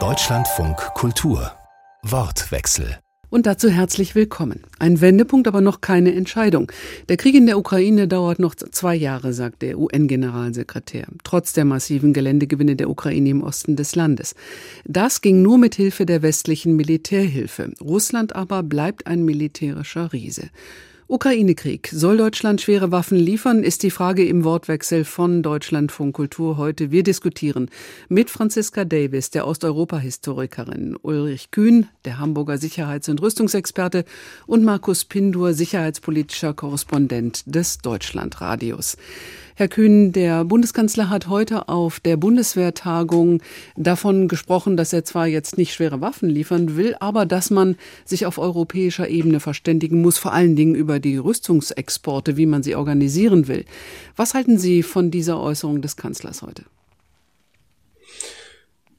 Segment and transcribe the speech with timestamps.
[0.00, 1.52] Deutschlandfunk Kultur
[2.02, 2.96] Wortwechsel
[3.28, 4.62] und dazu herzlich willkommen.
[4.78, 6.72] Ein Wendepunkt, aber noch keine Entscheidung.
[7.10, 12.14] Der Krieg in der Ukraine dauert noch zwei Jahre, sagt der UN-Generalsekretär, trotz der massiven
[12.14, 14.34] Geländegewinne der Ukraine im Osten des Landes.
[14.86, 17.74] Das ging nur mit Hilfe der westlichen Militärhilfe.
[17.78, 20.48] Russland aber bleibt ein militärischer Riese.
[21.12, 21.90] Ukraine-Krieg.
[21.92, 26.90] Soll Deutschland schwere Waffen liefern, ist die Frage im Wortwechsel von Deutschlandfunk Kultur heute.
[26.90, 27.68] Wir diskutieren
[28.08, 34.06] mit Franziska Davis, der Osteuropa-Historikerin, Ulrich Kühn, der Hamburger Sicherheits- und Rüstungsexperte
[34.46, 38.96] und Markus Pindur, sicherheitspolitischer Korrespondent des Deutschlandradios.
[39.54, 43.42] Herr Kühn, der Bundeskanzler hat heute auf der Bundeswehrtagung
[43.76, 48.24] davon gesprochen, dass er zwar jetzt nicht schwere Waffen liefern will, aber dass man sich
[48.24, 53.46] auf europäischer Ebene verständigen muss, vor allen Dingen über die Rüstungsexporte, wie man sie organisieren
[53.46, 53.66] will.
[54.16, 56.64] Was halten Sie von dieser Äußerung des Kanzlers heute?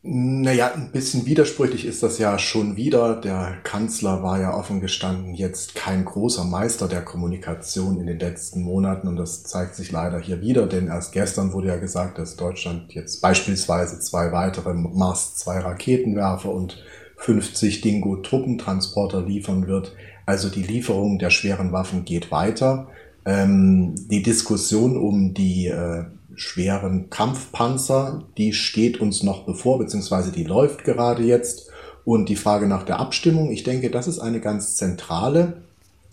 [0.05, 3.15] Naja, ein bisschen widersprüchlich ist das ja schon wieder.
[3.15, 8.63] Der Kanzler war ja offen gestanden jetzt kein großer Meister der Kommunikation in den letzten
[8.63, 12.35] Monaten und das zeigt sich leider hier wieder, denn erst gestern wurde ja gesagt, dass
[12.35, 16.83] Deutschland jetzt beispielsweise zwei weitere Mars 2 Raketenwerfer und
[17.15, 19.95] 50 Dingo Truppentransporter liefern wird.
[20.25, 22.89] Also die Lieferung der schweren Waffen geht weiter.
[23.23, 26.03] Ähm, die Diskussion um die äh,
[26.35, 31.69] schweren Kampfpanzer, die steht uns noch bevor, beziehungsweise die läuft gerade jetzt.
[32.05, 35.63] Und die Frage nach der Abstimmung, ich denke, das ist eine ganz zentrale.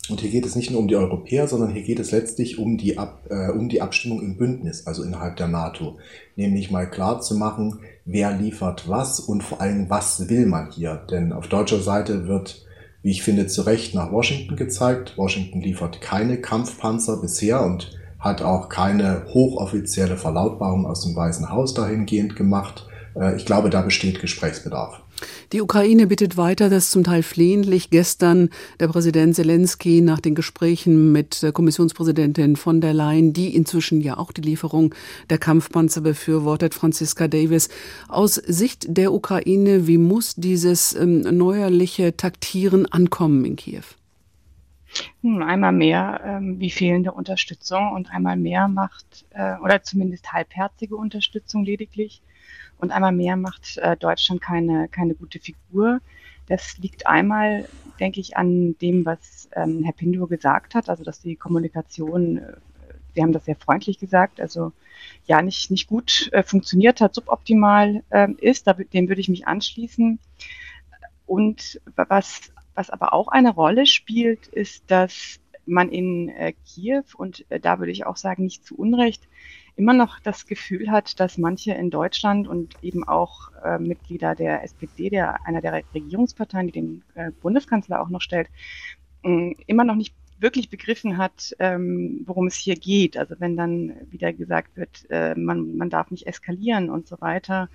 [0.09, 2.77] Und hier geht es nicht nur um die Europäer, sondern hier geht es letztlich um
[2.77, 5.97] die, Ab, äh, um die Abstimmung im Bündnis, also innerhalb der NATO.
[6.35, 10.95] Nämlich mal klar zu machen, wer liefert was und vor allem, was will man hier.
[11.09, 12.65] Denn auf deutscher Seite wird,
[13.03, 15.17] wie ich finde, zu Recht nach Washington gezeigt.
[15.17, 21.73] Washington liefert keine Kampfpanzer bisher und hat auch keine hochoffizielle Verlautbarung aus dem Weißen Haus
[21.73, 22.87] dahingehend gemacht.
[23.15, 25.01] Äh, ich glaube, da besteht Gesprächsbedarf.
[25.51, 31.11] Die Ukraine bittet weiter, dass zum Teil flehentlich gestern der Präsident Zelensky nach den Gesprächen
[31.11, 34.95] mit Kommissionspräsidentin von der Leyen, die inzwischen ja auch die Lieferung
[35.29, 37.69] der Kampfpanzer befürwortet, Franziska Davis.
[38.07, 43.83] Aus Sicht der Ukraine, wie muss dieses ähm, neuerliche Taktieren ankommen in Kiew?
[45.21, 50.95] Hm, einmal mehr ähm, wie fehlende Unterstützung und einmal mehr macht, äh, oder zumindest halbherzige
[50.95, 52.21] Unterstützung lediglich,
[52.81, 56.01] und einmal mehr macht äh, Deutschland keine, keine gute Figur.
[56.47, 57.69] Das liegt einmal,
[57.99, 62.53] denke ich, an dem, was ähm, Herr Pindur gesagt hat, also dass die Kommunikation, äh,
[63.13, 64.71] Sie haben das sehr freundlich gesagt, also
[65.25, 69.47] ja nicht, nicht gut äh, funktioniert hat, suboptimal äh, ist, da, dem würde ich mich
[69.47, 70.17] anschließen.
[71.27, 77.45] Und was was aber auch eine Rolle spielt, ist, dass man in äh, Kiew, und
[77.49, 79.27] äh, da würde ich auch sagen, nicht zu Unrecht,
[79.75, 84.63] immer noch das Gefühl hat, dass manche in Deutschland und eben auch äh, Mitglieder der
[84.63, 88.49] SPD, der einer der Regierungsparteien, die den äh, Bundeskanzler auch noch stellt,
[89.23, 93.15] mh, immer noch nicht wirklich begriffen hat, ähm, worum es hier geht.
[93.15, 97.69] Also wenn dann wieder gesagt wird, äh, man, man darf nicht eskalieren und so weiter,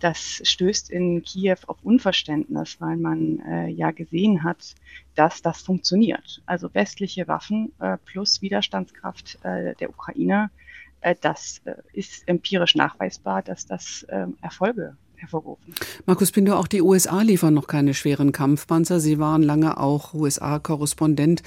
[0.00, 4.74] das stößt in Kiew auf Unverständnis, weil man äh, ja gesehen hat,
[5.14, 6.42] dass das funktioniert.
[6.46, 10.50] Also westliche Waffen äh, plus Widerstandskraft äh, der Ukraine,
[11.00, 15.74] äh, das äh, ist empirisch nachweisbar, dass das ähm, Erfolge hervorgerufen.
[16.06, 19.00] Markus Pindo, auch die USA liefern noch keine schweren Kampfpanzer.
[19.00, 21.42] Sie waren lange auch USA-Korrespondent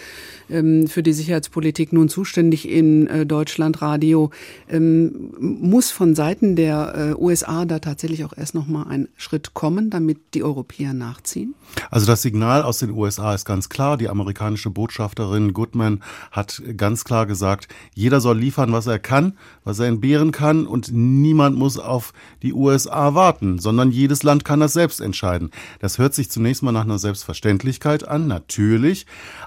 [0.50, 4.32] ähm, für die Sicherheitspolitik, nun zuständig in äh, Deutschland Radio.
[4.70, 9.54] Ähm, muss von Seiten der äh, USA da tatsächlich auch erst noch mal ein Schritt
[9.54, 11.56] kommen, damit die Europäer nachziehen?
[11.90, 13.98] Also das Signal aus den USA ist ganz klar.
[13.98, 19.80] Die amerikanische Botschafterin Goodman hat ganz klar gesagt, jeder soll liefern, was er kann, was
[19.80, 24.74] er entbehren kann und niemand muss auf die USA warten sondern jedes Land kann das
[24.74, 25.52] selbst entscheiden.
[25.80, 29.06] Das hört sich zunächst mal nach einer Selbstverständlichkeit an, natürlich.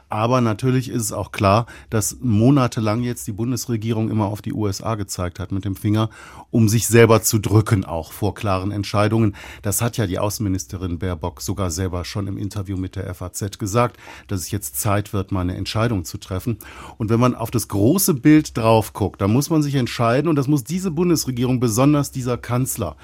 [0.08, 4.94] Aber natürlich ist es auch klar, dass monatelang jetzt die Bundesregierung immer auf die USA
[4.94, 6.10] gezeigt hat mit dem Finger,
[6.50, 9.34] um sich selber zu drücken, auch vor klaren Entscheidungen.
[9.62, 13.96] Das hat ja die Außenministerin Baerbock sogar selber schon im Interview mit der FAZ gesagt,
[14.28, 16.58] dass es jetzt Zeit wird, mal eine Entscheidung zu treffen.
[16.96, 20.36] Und wenn man auf das große Bild drauf guckt, dann muss man sich entscheiden, und
[20.36, 22.96] das muss diese Bundesregierung, besonders dieser Kanzler.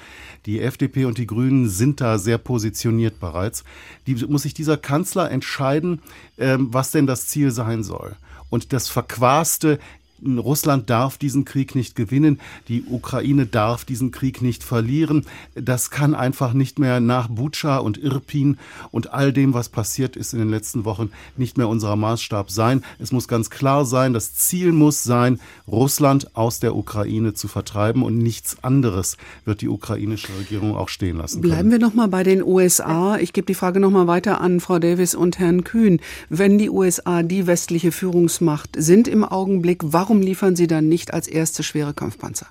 [0.45, 3.63] Die FDP und die Grünen sind da sehr positioniert bereits.
[4.07, 6.01] Die, muss sich dieser Kanzler entscheiden,
[6.37, 8.15] ähm, was denn das Ziel sein soll.
[8.49, 9.79] Und das Verquaste,
[10.25, 15.25] Russland darf diesen Krieg nicht gewinnen, die Ukraine darf diesen Krieg nicht verlieren.
[15.55, 18.57] Das kann einfach nicht mehr nach Butscha und Irpin
[18.91, 22.83] und all dem, was passiert ist in den letzten Wochen, nicht mehr unser Maßstab sein.
[22.99, 28.03] Es muss ganz klar sein, das Ziel muss sein, Russland aus der Ukraine zu vertreiben
[28.03, 31.41] und nichts anderes wird die ukrainische Regierung auch stehen lassen.
[31.41, 31.53] Können.
[31.53, 33.17] Bleiben wir noch mal bei den USA.
[33.17, 35.99] Ich gebe die Frage noch mal weiter an Frau Davis und Herrn Kühn.
[36.29, 41.27] Wenn die USA die westliche Führungsmacht sind im Augenblick, warum liefern sie dann nicht als
[41.27, 42.47] erste schwere Kampfpanzer?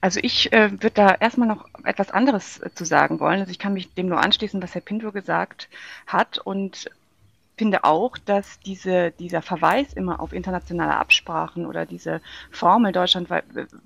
[0.00, 3.40] Also ich äh, würde da erstmal noch etwas anderes äh, zu sagen wollen.
[3.40, 5.68] Also ich kann mich dem nur anschließen, was Herr Pinto gesagt
[6.06, 6.90] hat und
[7.56, 12.20] finde auch, dass diese, dieser Verweis immer auf internationale Absprachen oder diese
[12.50, 13.28] Formel, Deutschland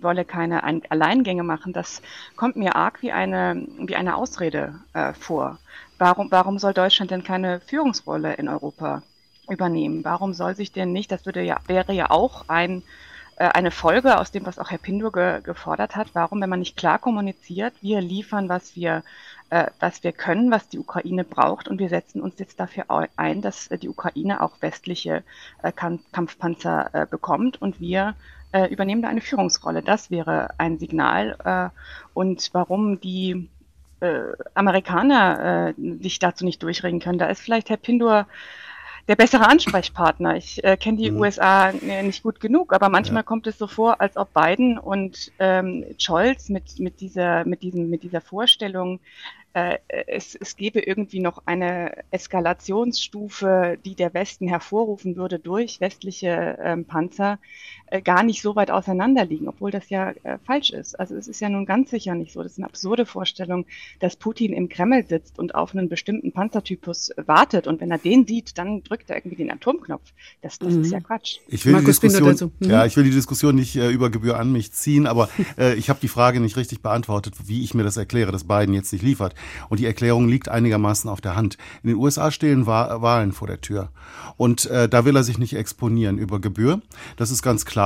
[0.01, 2.03] wolle keine Alleingänge machen, das
[2.37, 5.59] kommt mir arg wie eine, wie eine Ausrede äh, vor.
[5.99, 9.03] Warum, warum soll Deutschland denn keine Führungsrolle in Europa
[9.51, 10.05] übernehmen?
[10.05, 12.83] Warum soll sich denn nicht, das würde ja, wäre ja auch ein
[13.41, 16.09] äh, eine Folge aus dem, was auch Herr Pindur ge gefordert hat.
[16.13, 19.03] Warum, wenn man nicht klar kommuniziert, wir liefern, was wir,
[19.49, 22.85] äh, was wir können, was die Ukraine braucht und wir setzen uns jetzt dafür
[23.17, 25.25] ein, dass äh, die Ukraine auch westliche
[25.63, 28.15] äh, Kampfpanzer äh, bekommt und wir
[28.53, 29.83] äh, übernehmen da eine Führungsrolle.
[29.83, 31.37] Das wäre ein Signal.
[31.43, 31.71] Äh,
[32.13, 33.49] und warum die
[34.01, 34.21] äh,
[34.53, 38.27] Amerikaner äh, sich dazu nicht durchringen können, da ist vielleicht Herr Pindur
[39.09, 40.37] der bessere Ansprechpartner.
[40.37, 41.21] Ich äh, kenne die mhm.
[41.21, 43.25] USA nicht gut genug, aber manchmal ja.
[43.25, 47.91] kommt es so vor, als ob Biden und ähm, Scholz mit, mit, dieser, mit, diesem,
[47.91, 49.01] mit dieser Vorstellung,
[49.53, 56.59] äh, es, es gäbe irgendwie noch eine Eskalationsstufe, die der Westen hervorrufen würde durch westliche
[56.63, 57.39] ähm, Panzer,
[58.03, 60.99] gar nicht so weit auseinander liegen, obwohl das ja äh, falsch ist.
[60.99, 62.43] Also es ist ja nun ganz sicher nicht so.
[62.43, 63.67] Das ist eine absurde Vorstellung,
[63.99, 68.27] dass Putin im Kreml sitzt und auf einen bestimmten Panzertypus wartet und wenn er den
[68.27, 70.13] sieht, dann drückt er irgendwie den Atomknopf.
[70.41, 70.83] Das, das mhm.
[70.83, 71.39] ist ja Quatsch.
[71.49, 72.71] Ich will, Markus die Diskussion, mhm.
[72.71, 75.29] ja, ich will die Diskussion nicht äh, über Gebühr an mich ziehen, aber
[75.59, 78.73] äh, ich habe die Frage nicht richtig beantwortet, wie ich mir das erkläre, dass Biden
[78.73, 79.35] jetzt nicht liefert.
[79.69, 81.59] Und die Erklärung liegt einigermaßen auf der Hand.
[81.83, 83.91] In den USA stehen Wahlen vor der Tür.
[84.37, 86.81] Und äh, da will er sich nicht exponieren über Gebühr.
[87.17, 87.80] Das ist ganz klar.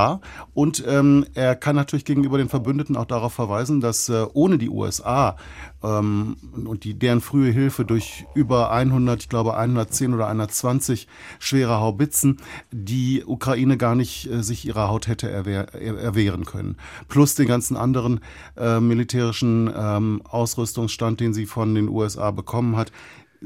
[0.54, 4.68] Und ähm, er kann natürlich gegenüber den Verbündeten auch darauf verweisen, dass äh, ohne die
[4.68, 5.36] USA
[5.82, 11.06] ähm, und die, deren frühe Hilfe durch über 100, ich glaube 110 oder 120
[11.38, 12.38] schwere Haubitzen,
[12.72, 16.76] die Ukraine gar nicht äh, sich ihrer Haut hätte erwehr, erwehren können.
[17.08, 18.20] Plus den ganzen anderen
[18.56, 22.92] äh, militärischen ähm, Ausrüstungsstand, den sie von den USA bekommen hat.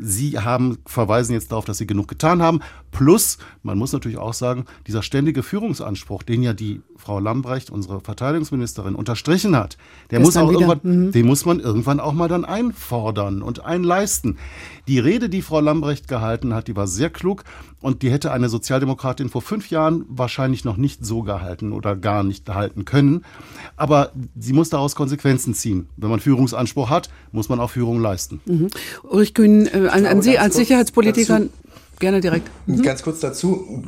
[0.00, 2.61] Sie haben, verweisen jetzt darauf, dass Sie genug getan haben.
[2.91, 8.00] Plus, man muss natürlich auch sagen, dieser ständige Führungsanspruch, den ja die Frau Lambrecht, unsere
[8.00, 9.77] Verteidigungsministerin, unterstrichen hat,
[10.11, 11.12] der muss auch irgendwann, mhm.
[11.12, 14.39] den muss man irgendwann auch mal dann einfordern und einleisten.
[14.87, 17.45] Die Rede, die Frau Lambrecht gehalten hat, die war sehr klug
[17.80, 22.25] und die hätte eine Sozialdemokratin vor fünf Jahren wahrscheinlich noch nicht so gehalten oder gar
[22.25, 23.25] nicht halten können.
[23.76, 25.88] Aber sie muss daraus Konsequenzen ziehen.
[25.96, 28.40] Wenn man Führungsanspruch hat, muss man auch Führung leisten.
[28.46, 28.69] Mhm.
[29.04, 31.50] Ulrich Kühn, äh, an, an Sie als Sicherheitspolitiker dazu,
[32.00, 32.50] gerne direkt.
[32.66, 32.82] Mhm.
[32.82, 33.84] Ganz kurz dazu.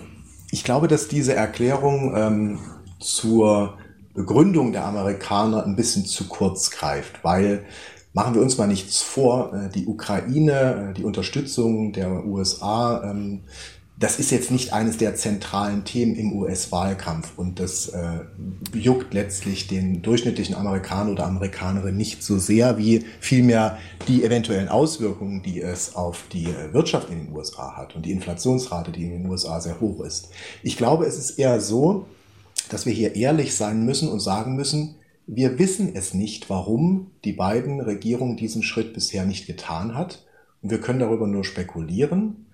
[0.50, 2.58] Ich glaube, dass diese Erklärung ähm,
[2.98, 3.75] zur
[4.14, 7.64] Begründung der Amerikaner ein bisschen zu kurz greift, weil
[8.12, 13.42] Machen wir uns mal nichts vor, äh, die Ukraine, äh, die Unterstützung der USA, ähm,
[14.00, 18.20] das ist jetzt nicht eines der zentralen Themen im US-Wahlkampf und das äh,
[18.73, 23.76] juckt letztlich den durchschnittlichen Amerikaner oder Amerikanerin nicht so sehr wie vielmehr
[24.08, 28.91] die eventuellen Auswirkungen, die es auf die Wirtschaft in den USA hat und die Inflationsrate,
[28.91, 30.31] die in den USA sehr hoch ist.
[30.62, 32.06] Ich glaube, es ist eher so,
[32.70, 34.94] dass wir hier ehrlich sein müssen und sagen müssen,
[35.26, 40.25] wir wissen es nicht, warum die beiden Regierungen diesen Schritt bisher nicht getan hat.
[40.62, 42.47] Und wir können darüber nur spekulieren.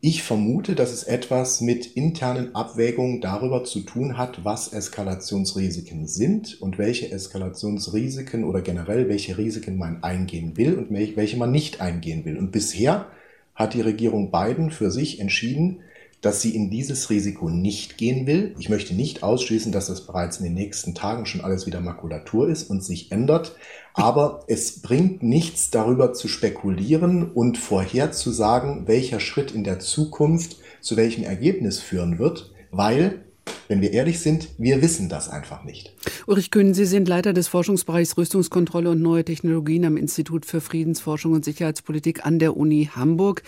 [0.00, 6.60] Ich vermute, dass es etwas mit internen Abwägungen darüber zu tun hat, was Eskalationsrisiken sind
[6.60, 12.26] und welche Eskalationsrisiken oder generell welche Risiken man eingehen will und welche man nicht eingehen
[12.26, 12.36] will.
[12.36, 13.06] Und bisher
[13.54, 15.80] hat die Regierung Biden für sich entschieden,
[16.20, 18.54] dass sie in dieses Risiko nicht gehen will.
[18.58, 22.48] Ich möchte nicht ausschließen, dass das bereits in den nächsten Tagen schon alles wieder Makulatur
[22.48, 23.54] ist und sich ändert.
[23.94, 30.96] Aber es bringt nichts darüber zu spekulieren und vorherzusagen, welcher Schritt in der Zukunft zu
[30.96, 33.25] welchem Ergebnis führen wird, weil
[33.68, 35.92] wenn wir ehrlich sind, wir wissen das einfach nicht.
[36.26, 41.32] Ulrich Kühn, Sie sind Leiter des Forschungsbereichs Rüstungskontrolle und neue Technologien am Institut für Friedensforschung
[41.32, 43.42] und Sicherheitspolitik an der Uni Hamburg.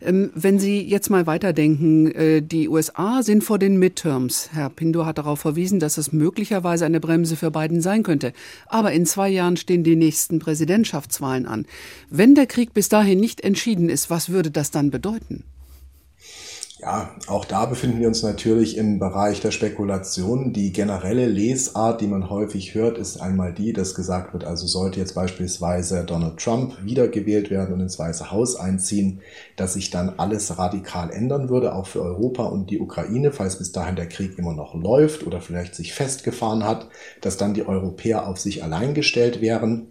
[0.00, 4.50] Ähm, wenn Sie jetzt mal weiterdenken, äh, die USA sind vor den Midterms.
[4.52, 8.32] Herr Pindor hat darauf verwiesen, dass es möglicherweise eine Bremse für Biden sein könnte.
[8.66, 11.66] Aber in zwei Jahren stehen die nächsten Präsidentschaftswahlen an.
[12.10, 15.44] Wenn der Krieg bis dahin nicht entschieden ist, was würde das dann bedeuten?
[16.86, 20.52] Ja, auch da befinden wir uns natürlich im Bereich der Spekulation.
[20.52, 25.00] Die generelle Lesart, die man häufig hört, ist einmal die, dass gesagt wird, also sollte
[25.00, 29.20] jetzt beispielsweise Donald Trump wiedergewählt werden und ins Weiße Haus einziehen,
[29.56, 33.72] dass sich dann alles radikal ändern würde, auch für Europa und die Ukraine, falls bis
[33.72, 36.86] dahin der Krieg immer noch läuft oder vielleicht sich festgefahren hat,
[37.20, 39.88] dass dann die Europäer auf sich allein gestellt wären.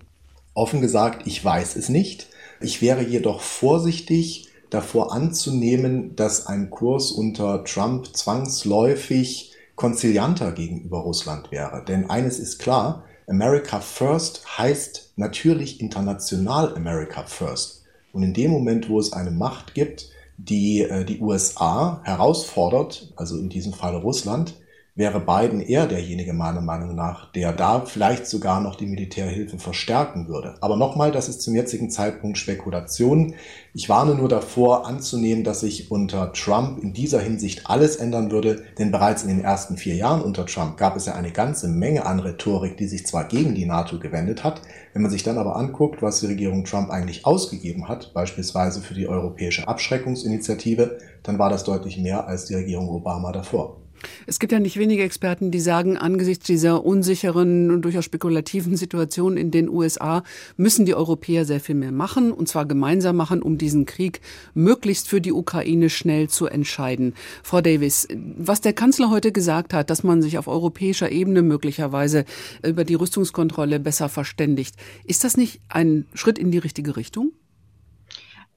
[0.54, 2.28] Offen gesagt, ich weiß es nicht.
[2.62, 11.52] Ich wäre jedoch vorsichtig, davor anzunehmen, dass ein Kurs unter Trump zwangsläufig konzilianter gegenüber Russland
[11.52, 11.84] wäre.
[11.86, 17.84] Denn eines ist klar, America First heißt natürlich international America First.
[18.12, 23.38] Und in dem Moment, wo es eine Macht gibt, die äh, die USA herausfordert, also
[23.38, 24.56] in diesem Fall Russland,
[24.98, 30.30] wäre Biden eher derjenige meiner Meinung nach, der da vielleicht sogar noch die Militärhilfe verstärken
[30.30, 30.56] würde.
[30.62, 33.36] Aber nochmal, das ist zum jetzigen Zeitpunkt Spekulation.
[33.74, 38.64] Ich warne nur davor anzunehmen, dass sich unter Trump in dieser Hinsicht alles ändern würde,
[38.80, 42.06] denn bereits in den ersten vier Jahren unter Trump gab es ja eine ganze Menge
[42.06, 44.62] an Rhetorik, die sich zwar gegen die NATO gewendet hat,
[44.94, 48.94] wenn man sich dann aber anguckt, was die Regierung Trump eigentlich ausgegeben hat, beispielsweise für
[48.94, 53.85] die europäische Abschreckungsinitiative, dann war das deutlich mehr als die Regierung Obama davor.
[54.26, 59.38] Es gibt ja nicht wenige Experten, die sagen, angesichts dieser unsicheren und durchaus spekulativen Situation
[59.38, 60.24] in den USA
[60.58, 64.22] müssen die Europäer sehr viel mehr machen, und zwar gemeinsam machen, um diesen Krieg
[64.54, 67.14] möglichst für die Ukraine schnell zu entscheiden.
[67.44, 68.08] Frau Davis,
[68.38, 72.26] was der Kanzler heute gesagt hat, dass man sich auf europäischer Ebene möglicherweise
[72.64, 77.32] über die Rüstungskontrolle besser verständigt, ist das nicht ein Schritt in die richtige Richtung?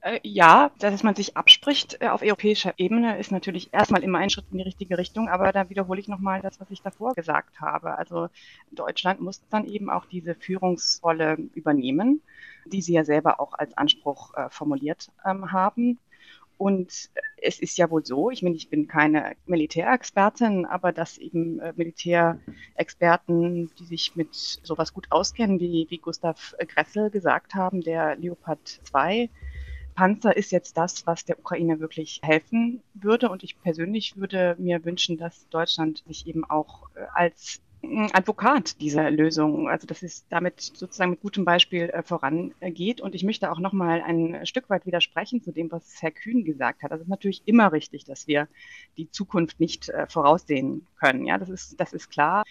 [0.01, 4.29] Äh, ja, dass man sich abspricht äh, auf europäischer Ebene ist natürlich erstmal immer ein
[4.29, 7.59] Schritt in die richtige Richtung, aber da wiederhole ich nochmal das, was ich davor gesagt
[7.59, 7.97] habe.
[7.97, 8.29] Also
[8.71, 12.21] Deutschland muss dann eben auch diese Führungsrolle übernehmen,
[12.65, 15.99] die Sie ja selber auch als Anspruch äh, formuliert ähm, haben.
[16.57, 17.09] Und
[17.41, 21.73] es ist ja wohl so, ich meine, ich bin keine Militärexpertin, aber dass eben äh,
[21.75, 28.65] Militärexperten, die sich mit sowas gut auskennen, wie, wie Gustav Gressel gesagt haben, der Leopard
[28.83, 29.29] 2
[29.99, 33.27] Panzer ist jetzt das, was der Ukraine wirklich helfen würde.
[33.27, 38.79] Und ich persönlich würde mir wünschen, dass Deutschland sich eben auch äh, als mm, Advokat
[38.79, 43.01] dieser Lösung, also dass es damit sozusagen mit gutem Beispiel äh, vorangeht.
[43.01, 46.45] Und ich möchte auch noch mal ein Stück weit widersprechen zu dem, was Herr Kühn
[46.45, 46.93] gesagt hat.
[46.93, 48.47] Es ist natürlich immer richtig, dass wir
[48.95, 51.25] die Zukunft nicht äh, voraussehen können.
[51.25, 52.45] Ja, das ist, das ist klar.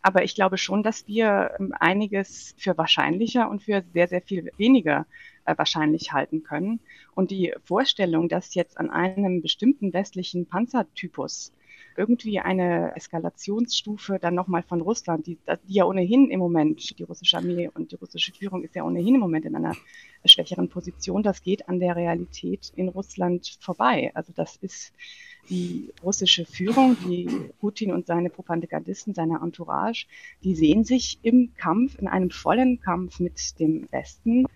[0.00, 4.50] Aber ich glaube schon, dass wir ähm, einiges für wahrscheinlicher und für sehr, sehr viel
[4.56, 5.04] weniger
[5.44, 6.80] äh, wahrscheinlich halten können.
[7.14, 11.52] Und die Vorstellung, dass jetzt an einem bestimmten westlichen Panzertypus
[11.96, 17.36] irgendwie eine Eskalationsstufe dann nochmal von Russland, die, die ja ohnehin im Moment, die russische
[17.36, 19.74] Armee und die russische Führung ist ja ohnehin im Moment in einer
[20.24, 24.10] schwächeren Position, das geht an der Realität in Russland vorbei.
[24.14, 24.92] Also das ist
[25.50, 27.28] die russische Führung, die
[27.60, 30.06] Putin und seine Propagandisten, seine Entourage,
[30.42, 34.46] die sehen sich im Kampf, in einem vollen Kampf mit dem Westen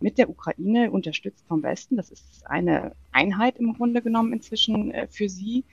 [0.00, 1.96] mit der Ukraine unterstützt vom Westen.
[1.96, 5.64] Das ist eine Einheit im Grunde genommen inzwischen äh, für sie.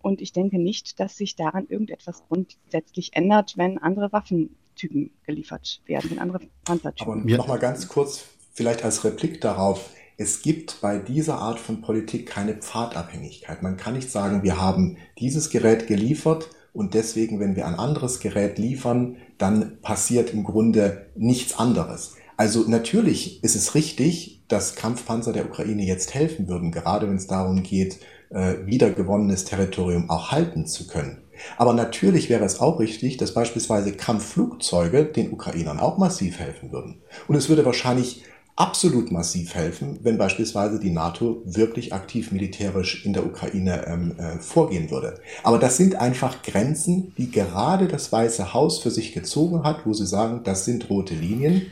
[0.00, 6.10] Und ich denke nicht, dass sich daran irgendetwas grundsätzlich ändert, wenn andere Waffentypen geliefert werden,
[6.10, 7.22] wenn andere Panzertypen.
[7.22, 9.90] Aber nochmal ganz kurz, vielleicht als Replik darauf.
[10.16, 13.62] Es gibt bei dieser Art von Politik keine Pfadabhängigkeit.
[13.62, 18.18] Man kann nicht sagen, wir haben dieses Gerät geliefert und deswegen, wenn wir ein anderes
[18.20, 22.16] Gerät liefern, dann passiert im Grunde nichts anderes.
[22.38, 27.26] Also natürlich ist es richtig, dass Kampfpanzer der Ukraine jetzt helfen würden, gerade wenn es
[27.26, 27.98] darum geht,
[28.30, 31.22] äh, wiedergewonnenes Territorium auch halten zu können.
[31.56, 37.02] Aber natürlich wäre es auch richtig, dass beispielsweise Kampfflugzeuge den Ukrainern auch massiv helfen würden.
[37.26, 38.22] Und es würde wahrscheinlich
[38.54, 44.38] absolut massiv helfen, wenn beispielsweise die NATO wirklich aktiv militärisch in der Ukraine ähm, äh,
[44.38, 45.20] vorgehen würde.
[45.42, 49.92] Aber das sind einfach Grenzen, die gerade das Weiße Haus für sich gezogen hat, wo
[49.92, 51.66] sie sagen, das sind rote Linien.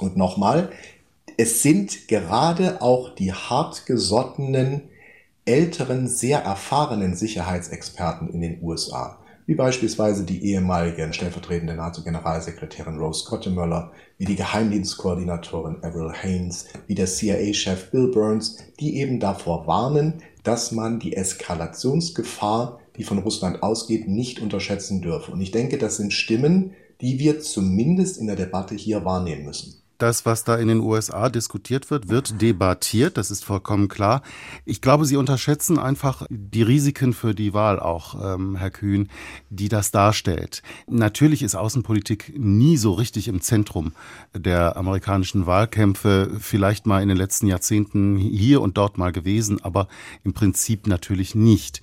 [0.00, 0.70] Und nochmal,
[1.36, 4.82] es sind gerade auch die hartgesottenen,
[5.44, 13.90] älteren, sehr erfahrenen Sicherheitsexperten in den USA, wie beispielsweise die ehemalige stellvertretende NATO-Generalsekretärin Rose Gottemöller,
[14.18, 20.72] wie die Geheimdienstkoordinatorin Avril Haines, wie der CIA-Chef Bill Burns, die eben davor warnen, dass
[20.72, 25.32] man die Eskalationsgefahr, die von Russland ausgeht, nicht unterschätzen dürfe.
[25.32, 29.79] Und ich denke, das sind Stimmen, die wir zumindest in der Debatte hier wahrnehmen müssen.
[30.02, 33.16] Das, was da in den USA diskutiert wird, wird debattiert.
[33.16, 34.22] Das ist vollkommen klar.
[34.64, 39.08] Ich glaube, Sie unterschätzen einfach die Risiken für die Wahl auch, ähm, Herr Kühn,
[39.50, 40.62] die das darstellt.
[40.86, 43.92] Natürlich ist Außenpolitik nie so richtig im Zentrum
[44.34, 46.30] der amerikanischen Wahlkämpfe.
[46.38, 49.88] Vielleicht mal in den letzten Jahrzehnten hier und dort mal gewesen, aber
[50.24, 51.80] im Prinzip natürlich nicht.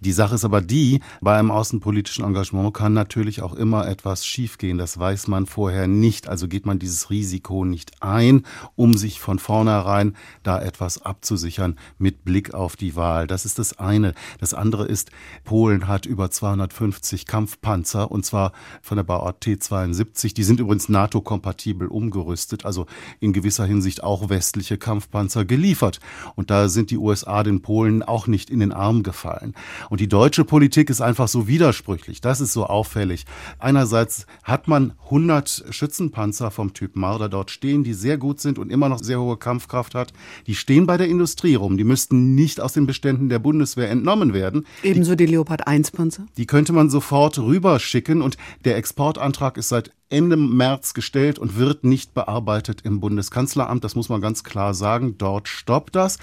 [0.00, 4.78] Die Sache ist aber die, bei einem außenpolitischen Engagement kann natürlich auch immer etwas schiefgehen.
[4.78, 6.28] Das weiß man vorher nicht.
[6.28, 8.44] Also geht man dieses Risiko nicht ein,
[8.76, 10.14] um sich von vornherein
[10.44, 13.26] da etwas abzusichern mit Blick auf die Wahl.
[13.26, 14.14] Das ist das eine.
[14.38, 15.10] Das andere ist,
[15.42, 18.52] Polen hat über 250 Kampfpanzer und zwar
[18.82, 20.32] von der Bauart T-72.
[20.32, 22.86] Die sind übrigens NATO-kompatibel umgerüstet, also
[23.18, 25.98] in gewisser Hinsicht auch westliche Kampfpanzer geliefert.
[26.36, 29.54] Und da sind die USA den Polen auch nicht in den Arm gefallen.
[29.90, 32.20] Und die deutsche Politik ist einfach so widersprüchlich.
[32.20, 33.24] Das ist so auffällig.
[33.58, 38.70] Einerseits hat man 100 Schützenpanzer vom Typ Marder dort stehen, die sehr gut sind und
[38.70, 40.12] immer noch sehr hohe Kampfkraft hat.
[40.46, 41.76] Die stehen bei der Industrie rum.
[41.76, 44.66] Die müssten nicht aus den Beständen der Bundeswehr entnommen werden.
[44.82, 46.26] Ebenso die, die Leopard 1 Panzer?
[46.36, 51.84] Die könnte man sofort rüberschicken und der Exportantrag ist seit Ende März gestellt und wird
[51.84, 53.84] nicht bearbeitet im Bundeskanzleramt.
[53.84, 55.16] Das muss man ganz klar sagen.
[55.18, 56.18] Dort stoppt das.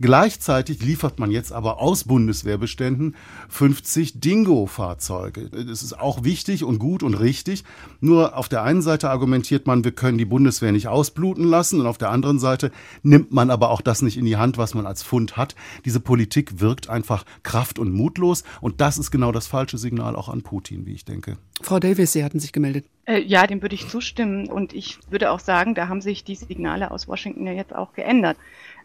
[0.00, 3.16] Gleichzeitig liefert man jetzt aber aus Bundeswehrbeständen
[3.48, 5.50] 50 Dingo-Fahrzeuge.
[5.50, 7.64] Das ist auch wichtig und gut und richtig.
[8.00, 11.86] Nur auf der einen Seite argumentiert man, wir können die Bundeswehr nicht ausbluten lassen und
[11.86, 12.70] auf der anderen Seite
[13.02, 15.56] nimmt man aber auch das nicht in die Hand, was man als Fund hat.
[15.84, 20.28] Diese Politik wirkt einfach kraft- und mutlos und das ist genau das falsche Signal auch
[20.28, 21.38] an Putin, wie ich denke.
[21.60, 22.86] Frau Davis, Sie hatten sich gemeldet.
[23.08, 26.34] Äh, ja, dem würde ich zustimmen und ich würde auch sagen, da haben sich die
[26.34, 28.36] Signale aus Washington ja jetzt auch geändert.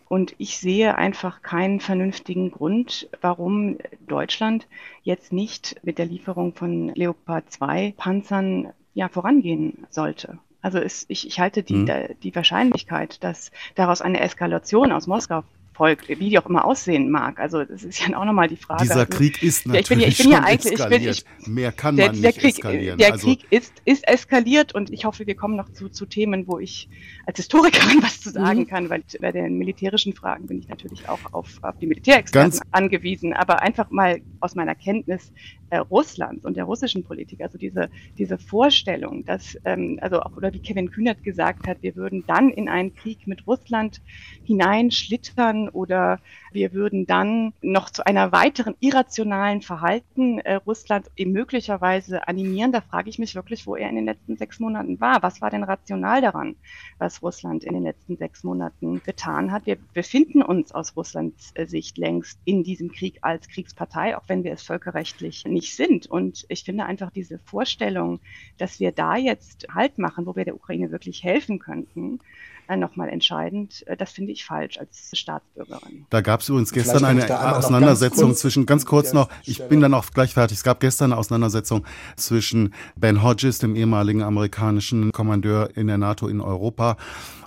[0.07, 3.77] Und ich sehe einfach keinen vernünftigen Grund, warum
[4.07, 4.67] Deutschland
[5.01, 10.37] jetzt nicht mit der Lieferung von Leopard 2 Panzern ja vorangehen sollte.
[10.61, 12.15] Also es, ich, ich halte die, mhm.
[12.21, 17.39] die Wahrscheinlichkeit, dass daraus eine Eskalation aus Moskau folgt, wie die auch immer aussehen mag.
[17.39, 18.83] Also das ist ja auch nochmal die Frage.
[18.83, 21.25] Dieser also, Krieg ist natürlich ja, ich bin, ich bin ja eigentlich, eskaliert.
[21.39, 22.97] Ich bin, Mehr kann der, man nicht der Krieg, eskalieren.
[22.97, 26.47] Der also, Krieg ist, ist eskaliert und ich hoffe, wir kommen noch zu, zu Themen,
[26.47, 26.89] wo ich
[27.25, 28.67] als Historikerin was zu sagen mhm.
[28.67, 32.61] kann, weil bei den militärischen Fragen bin ich natürlich auch auf, auf die Militärexperten Ganz
[32.71, 33.33] angewiesen.
[33.33, 35.31] Aber einfach mal aus meiner Kenntnis
[35.69, 40.53] äh, Russlands und der russischen Politik, also diese, diese Vorstellung, dass, ähm, also auch, oder
[40.53, 44.01] wie Kevin Kühnert gesagt hat, wir würden dann in einen Krieg mit Russland
[44.43, 46.19] hineinschlittern oder
[46.51, 52.71] wir würden dann noch zu einer weiteren irrationalen Verhalten äh, Russland möglicherweise animieren.
[52.71, 55.23] Da frage ich mich wirklich, wo er in den letzten sechs Monaten war.
[55.23, 56.55] Was war denn rational daran,
[56.97, 59.65] was Russland in den letzten sechs Monaten getan hat?
[59.65, 64.43] Wir befinden uns aus Russlands äh, Sicht längst in diesem Krieg als Kriegspartei, auch wenn
[64.43, 66.07] wir es völkerrechtlich nicht sind.
[66.07, 68.19] Und ich finde einfach diese Vorstellung,
[68.57, 72.19] dass wir da jetzt Halt machen, wo wir der Ukraine wirklich helfen könnten,
[72.69, 73.85] nochmal entscheidend.
[73.87, 76.05] Äh, das finde ich falsch als Staatsbürgerin.
[76.09, 79.93] Da gab es übrigens gestern eine Auseinandersetzung ganz zwischen, ganz kurz noch, ich bin dann
[79.93, 80.57] auch gleich fertig.
[80.57, 86.27] Es gab gestern eine Auseinandersetzung zwischen Ben Hodges, dem ehemaligen amerikanischen Kommandeur in der NATO
[86.27, 86.97] in Europa,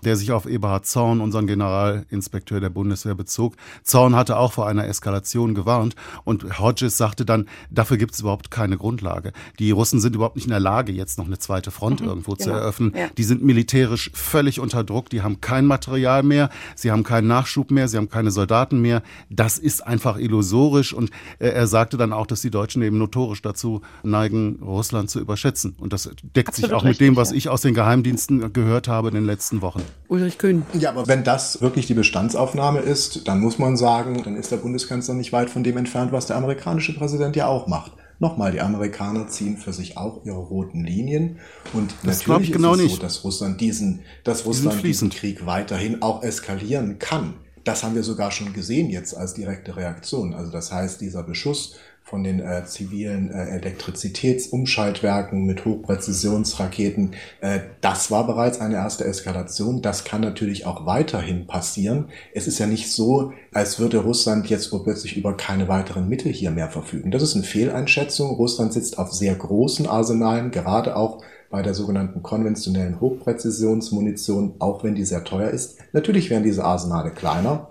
[0.05, 3.57] der sich auf Eberhard Zorn, unseren Generalinspekteur der Bundeswehr, bezog.
[3.83, 8.51] Zorn hatte auch vor einer Eskalation gewarnt und Hodges sagte dann, dafür gibt es überhaupt
[8.51, 9.33] keine Grundlage.
[9.59, 12.35] Die Russen sind überhaupt nicht in der Lage, jetzt noch eine zweite Front mhm, irgendwo
[12.35, 12.45] genau.
[12.45, 12.93] zu eröffnen.
[12.97, 13.09] Ja.
[13.17, 17.71] Die sind militärisch völlig unter Druck, die haben kein Material mehr, sie haben keinen Nachschub
[17.71, 19.03] mehr, sie haben keine Soldaten mehr.
[19.31, 23.43] Das ist einfach illusorisch und äh, er sagte dann auch, dass die Deutschen eben notorisch
[23.43, 25.77] dazu neigen, Russland zu überschätzen.
[25.79, 27.37] Und das deckt Absolut sich auch richtig, mit dem, was ja.
[27.37, 29.83] ich aus den Geheimdiensten gehört habe in den letzten Wochen.
[30.09, 30.65] Ulrich Kühn.
[30.75, 34.59] Ja, aber wenn das wirklich die Bestandsaufnahme ist, dann muss man sagen, dann ist der
[34.59, 37.93] Bundeskanzler nicht weit von dem entfernt, was der amerikanische Präsident ja auch macht.
[38.19, 41.39] Nochmal, die Amerikaner ziehen für sich auch ihre roten Linien.
[41.73, 42.97] Und das natürlich genau ist es nicht.
[42.97, 47.35] so, dass Russland diesen, dass Russland diesen Krieg weiterhin auch eskalieren kann.
[47.65, 50.35] Das haben wir sogar schon gesehen jetzt als direkte Reaktion.
[50.35, 51.75] Also das heißt, dieser Beschuss
[52.07, 57.17] von den äh, zivilen äh, Elektrizitätsumschaltwerken mit Hochpräzisionsraketen.
[57.41, 59.83] Äh, das war bereits eine erste Eskalation.
[59.83, 62.07] Das kann natürlich auch weiterhin passieren.
[62.33, 66.53] Es ist ja nicht so, als würde Russland jetzt plötzlich über keine weiteren Mittel hier
[66.53, 67.11] mehr verfügen.
[67.11, 68.37] Das ist eine Fehleinschätzung.
[68.37, 74.95] Russland sitzt auf sehr großen Arsenalen, gerade auch bei der sogenannten konventionellen Hochpräzisionsmunition, auch wenn
[74.95, 75.79] die sehr teuer ist.
[75.93, 77.71] Natürlich werden diese Arsenale kleiner,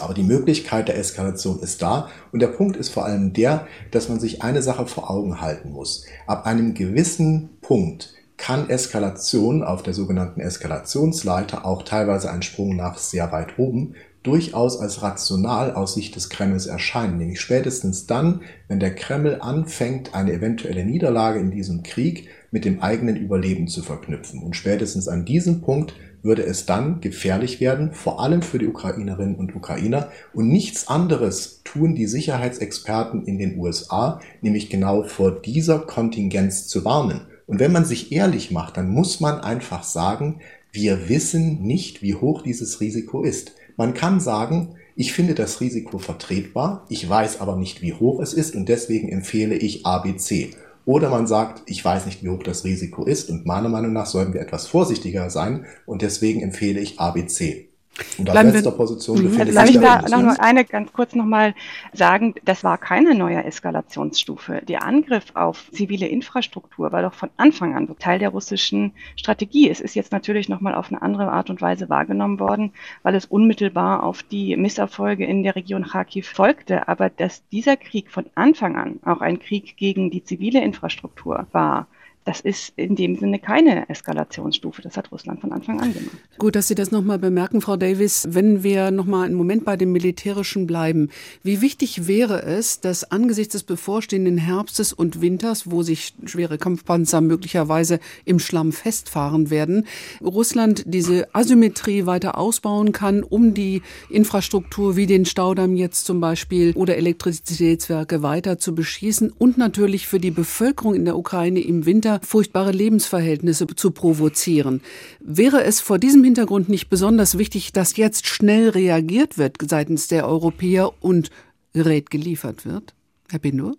[0.00, 2.08] aber die Möglichkeit der Eskalation ist da.
[2.32, 5.72] Und der Punkt ist vor allem der, dass man sich eine Sache vor Augen halten
[5.72, 6.04] muss.
[6.26, 12.98] Ab einem gewissen Punkt kann Eskalation auf der sogenannten Eskalationsleiter, auch teilweise ein Sprung nach
[12.98, 17.16] sehr weit oben, durchaus als rational aus Sicht des Kremls erscheinen.
[17.16, 22.82] Nämlich spätestens dann, wenn der Kreml anfängt, eine eventuelle Niederlage in diesem Krieg mit dem
[22.82, 24.42] eigenen Überleben zu verknüpfen.
[24.42, 25.94] Und spätestens an diesem Punkt
[26.26, 30.10] würde es dann gefährlich werden, vor allem für die Ukrainerinnen und Ukrainer.
[30.34, 36.84] Und nichts anderes tun die Sicherheitsexperten in den USA, nämlich genau vor dieser Kontingenz zu
[36.84, 37.22] warnen.
[37.46, 40.40] Und wenn man sich ehrlich macht, dann muss man einfach sagen,
[40.72, 43.52] wir wissen nicht, wie hoch dieses Risiko ist.
[43.76, 48.32] Man kann sagen, ich finde das Risiko vertretbar, ich weiß aber nicht, wie hoch es
[48.32, 50.50] ist und deswegen empfehle ich ABC.
[50.86, 54.06] Oder man sagt, ich weiß nicht, wie hoch das Risiko ist und meiner Meinung nach
[54.06, 57.70] sollten wir etwas vorsichtiger sein und deswegen empfehle ich ABC.
[58.18, 61.54] Und auf letzter Position befindet also sich Darf ich da noch eine ganz kurz nochmal
[61.92, 64.62] sagen, das war keine neue Eskalationsstufe.
[64.68, 69.70] Der Angriff auf zivile Infrastruktur war doch von Anfang an Teil der russischen Strategie.
[69.70, 73.24] Es ist jetzt natürlich nochmal auf eine andere Art und Weise wahrgenommen worden, weil es
[73.24, 76.88] unmittelbar auf die Misserfolge in der Region Kharkiv folgte.
[76.88, 81.86] Aber dass dieser Krieg von Anfang an auch ein Krieg gegen die zivile Infrastruktur war,
[82.26, 84.82] das ist in dem Sinne keine Eskalationsstufe.
[84.82, 86.16] Das hat Russland von Anfang an gemacht.
[86.38, 88.26] Gut, dass Sie das nochmal bemerken, Frau Davis.
[88.28, 91.10] Wenn wir nochmal einen Moment bei dem Militärischen bleiben,
[91.44, 97.20] wie wichtig wäre es, dass angesichts des bevorstehenden Herbstes und Winters, wo sich schwere Kampfpanzer
[97.20, 99.86] möglicherweise im Schlamm festfahren werden,
[100.20, 106.72] Russland diese Asymmetrie weiter ausbauen kann, um die Infrastruktur wie den Staudamm jetzt zum Beispiel
[106.74, 112.15] oder Elektrizitätswerke weiter zu beschießen und natürlich für die Bevölkerung in der Ukraine im Winter
[112.24, 114.82] furchtbare Lebensverhältnisse zu provozieren.
[115.20, 120.26] Wäre es vor diesem Hintergrund nicht besonders wichtig, dass jetzt schnell reagiert wird seitens der
[120.26, 121.30] Europäer und
[121.72, 122.94] Gerät geliefert wird?
[123.28, 123.76] Herr Bindur?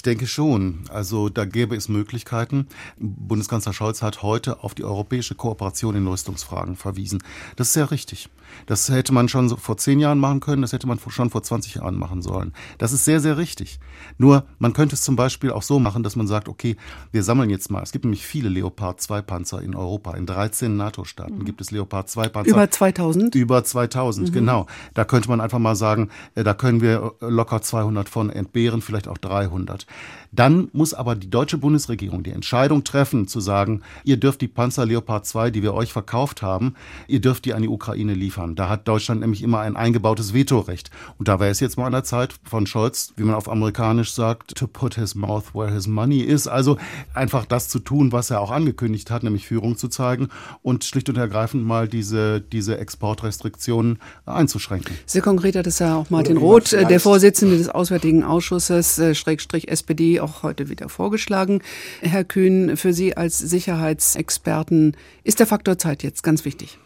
[0.00, 0.84] Ich denke schon.
[0.88, 2.68] Also da gäbe es Möglichkeiten.
[2.96, 7.22] Bundeskanzler Scholz hat heute auf die europäische Kooperation in Rüstungsfragen verwiesen.
[7.56, 8.30] Das ist sehr richtig.
[8.66, 11.76] Das hätte man schon vor zehn Jahren machen können, das hätte man schon vor 20
[11.76, 12.52] Jahren machen sollen.
[12.78, 13.78] Das ist sehr, sehr richtig.
[14.18, 16.76] Nur, man könnte es zum Beispiel auch so machen, dass man sagt, okay,
[17.12, 17.82] wir sammeln jetzt mal.
[17.82, 20.14] Es gibt nämlich viele Leopard 2 Panzer in Europa.
[20.14, 21.44] In 13 NATO-Staaten mhm.
[21.44, 22.50] gibt es Leopard 2 Panzer.
[22.50, 23.34] Über 2000?
[23.34, 24.32] Über 2000, mhm.
[24.32, 24.66] genau.
[24.94, 29.08] Da könnte man einfach mal sagen, äh, da können wir locker 200 von entbehren, vielleicht
[29.08, 29.86] auch 300.
[30.32, 34.86] Dann muss aber die deutsche Bundesregierung die Entscheidung treffen, zu sagen, ihr dürft die Panzer
[34.86, 36.74] Leopard 2, die wir euch verkauft haben,
[37.08, 38.54] ihr dürft die an die Ukraine liefern.
[38.54, 40.90] Da hat Deutschland nämlich immer ein eingebautes Vetorecht.
[41.18, 44.12] Und da wäre es jetzt mal an der Zeit von Scholz, wie man auf amerikanisch
[44.12, 46.46] sagt, to put his mouth where his money is.
[46.46, 46.76] Also
[47.12, 50.28] einfach das zu tun, was er auch angekündigt hat, nämlich Führung zu zeigen
[50.62, 54.96] und schlicht und ergreifend mal diese, diese Exportrestriktionen einzuschränken.
[55.06, 59.14] Sehr konkret hat es ja auch Martin Roth, äh, der Vorsitzende des Auswärtigen Ausschusses, äh,
[59.14, 61.62] Schrägstrich SPD, auch heute wieder vorgeschlagen.
[62.02, 66.78] Herr Kühn, für Sie als Sicherheitsexperten ist der Faktor Zeit jetzt ganz wichtig.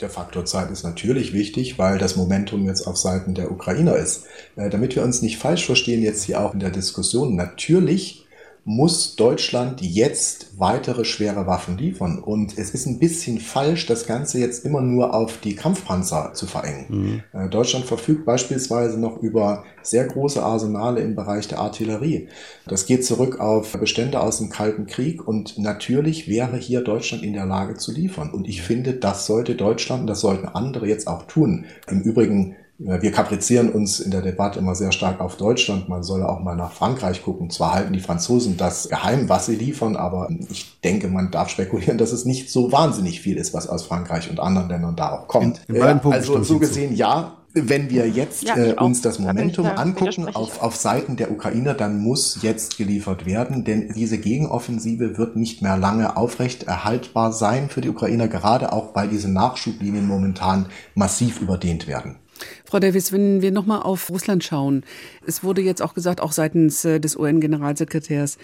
[0.00, 4.24] Der Faktor Zeit ist natürlich wichtig, weil das Momentum jetzt auf Seiten der Ukrainer ist.
[4.56, 8.24] Äh, damit wir uns nicht falsch verstehen, jetzt hier auch in der Diskussion, natürlich
[8.68, 12.18] muss Deutschland jetzt weitere schwere Waffen liefern.
[12.18, 16.46] Und es ist ein bisschen falsch, das Ganze jetzt immer nur auf die Kampfpanzer zu
[16.46, 16.84] verengen.
[16.90, 17.22] Mhm.
[17.32, 22.28] Äh, Deutschland verfügt beispielsweise noch über sehr große Arsenale im Bereich der Artillerie.
[22.66, 27.32] Das geht zurück auf Bestände aus dem Kalten Krieg und natürlich wäre hier Deutschland in
[27.32, 28.28] der Lage zu liefern.
[28.30, 31.64] Und ich finde, das sollte Deutschland, das sollten andere jetzt auch tun.
[31.88, 35.88] Im Übrigen wir kaprizieren uns in der Debatte immer sehr stark auf Deutschland.
[35.88, 37.50] Man soll auch mal nach Frankreich gucken.
[37.50, 41.98] Zwar halten die Franzosen das geheim, was sie liefern, aber ich denke, man darf spekulieren,
[41.98, 45.26] dass es nicht so wahnsinnig viel ist, was aus Frankreich und anderen Ländern da auch
[45.26, 45.60] kommt.
[45.66, 49.64] In, in äh, also so gesehen, ja, wenn wir jetzt ja, äh, uns das Momentum
[49.64, 55.18] da angucken auf, auf Seiten der Ukrainer, dann muss jetzt geliefert werden, denn diese Gegenoffensive
[55.18, 60.06] wird nicht mehr lange aufrecht erhaltbar sein für die Ukrainer, gerade auch weil diese Nachschublinien
[60.06, 62.16] momentan massiv überdehnt werden.
[62.64, 64.84] Frau Davis, wenn wir nochmal auf Russland schauen,
[65.26, 68.38] es wurde jetzt auch gesagt, auch seitens äh, des UN-Generalsekretärs,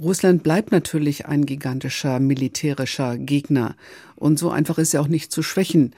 [0.00, 3.76] Russland bleibt natürlich ein gigantischer militärischer Gegner.
[4.16, 5.94] Und so einfach ist er auch nicht zu schwächen.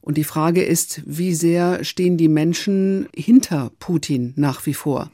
[0.00, 5.10] Und die Frage ist, wie sehr stehen die Menschen hinter Putin nach wie vor?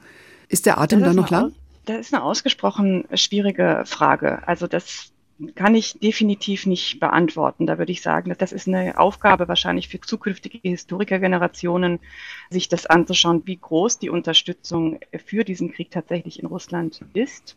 [0.49, 1.53] Ist der Atem da noch lang?
[1.85, 4.47] Das ist eine ausgesprochen schwierige Frage.
[4.49, 5.10] Also das
[5.55, 7.67] kann ich definitiv nicht beantworten.
[7.67, 12.01] Da würde ich sagen, das ist eine Aufgabe wahrscheinlich für zukünftige Historikergenerationen,
[12.51, 17.57] sich das anzuschauen, wie groß die Unterstützung für diesen Krieg tatsächlich in Russland ist.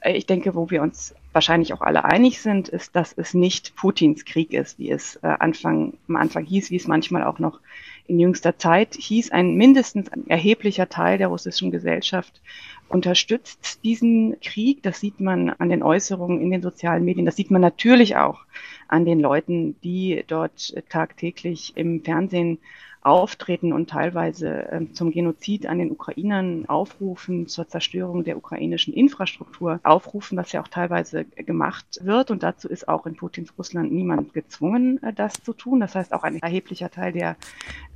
[0.00, 3.74] Äh, ich denke, wo wir uns wahrscheinlich auch alle einig sind, ist, dass es nicht
[3.76, 7.60] Putins Krieg ist, wie es äh, Anfang, am Anfang hieß, wie es manchmal auch noch
[8.06, 9.30] in jüngster Zeit hieß.
[9.32, 12.40] Ein mindestens ein erheblicher Teil der russischen Gesellschaft
[12.88, 14.82] unterstützt diesen Krieg.
[14.82, 17.26] Das sieht man an den Äußerungen in den sozialen Medien.
[17.26, 18.40] Das sieht man natürlich auch
[18.88, 22.58] an den Leuten, die dort tagtäglich im Fernsehen
[23.04, 29.78] auftreten und teilweise äh, zum Genozid an den Ukrainern aufrufen, zur Zerstörung der ukrainischen Infrastruktur
[29.84, 32.30] aufrufen, was ja auch teilweise gemacht wird.
[32.30, 35.80] Und dazu ist auch in Putins Russland niemand gezwungen, äh, das zu tun.
[35.80, 37.36] Das heißt, auch ein erheblicher Teil der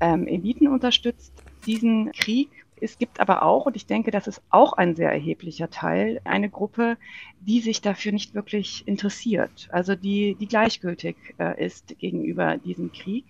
[0.01, 1.33] ähm, Eliten unterstützt
[1.66, 5.71] diesen Krieg es gibt aber auch, und ich denke, das ist auch ein sehr erheblicher
[5.71, 6.97] Teil, eine Gruppe,
[7.40, 13.25] die sich dafür nicht wirklich interessiert, also die, die gleichgültig äh, ist gegenüber diesem Krieg.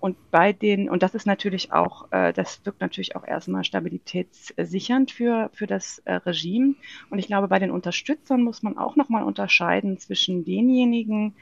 [0.00, 5.10] Und bei den, und das ist natürlich auch, äh, das wirkt natürlich auch erstmal stabilitätssichernd
[5.10, 6.74] für, für das äh, Regime.
[7.10, 11.34] Und ich glaube, bei den Unterstützern muss man auch nochmal unterscheiden zwischen denjenigen,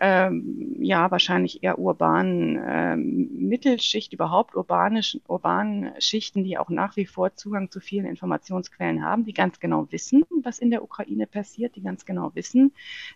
[0.00, 7.34] ähm, ja, wahrscheinlich eher urbanen ähm, Mittelschicht, überhaupt urbanen Schichten, die auch nach wie vor
[7.36, 11.82] Zugang zu vielen Informationsquellen haben, die ganz genau wissen, was in der Ukraine passiert, die
[11.82, 12.72] ganz genau wissen,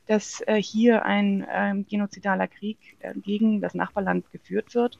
[0.06, 4.98] dass äh, hier ein ähm, genozidaler Krieg äh, gegen das Nachbarland geführt wird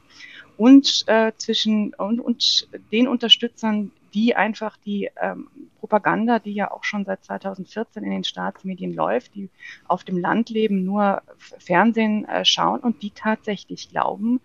[0.56, 5.48] und äh, zwischen und, und den Unterstützern, die einfach die ähm,
[5.80, 9.48] Propaganda, die ja auch schon seit 2014 in den Staatsmedien läuft, die
[9.86, 11.22] auf dem Land leben, nur
[11.58, 14.40] Fernsehen äh, schauen und die tatsächlich glauben,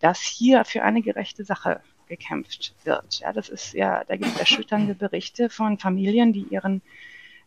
[0.00, 3.20] dass hier für eine gerechte Sache gekämpft wird.
[3.20, 6.82] Ja, das ist ja, da gibt es erschütternde Berichte von Familien, die ihren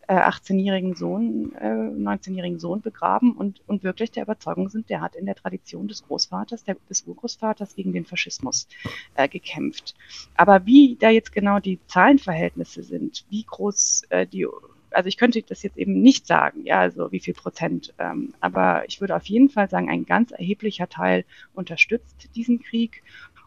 [0.07, 5.15] 18-jährigen äh, Sohn, äh, 19-jährigen Sohn begraben und, und wirklich der Überzeugung sind, der hat
[5.15, 8.67] in der Tradition des Großvaters, der, des Urgroßvaters gegen den Faschismus
[9.15, 9.95] äh, gekämpft.
[10.35, 14.47] Aber wie da jetzt genau die Zahlenverhältnisse sind, wie groß äh, die
[14.93, 18.83] also ich könnte das jetzt eben nicht sagen, ja, also wie viel Prozent, ähm, aber
[18.89, 23.01] ich würde auf jeden Fall sagen, ein ganz erheblicher Teil unterstützt diesen Krieg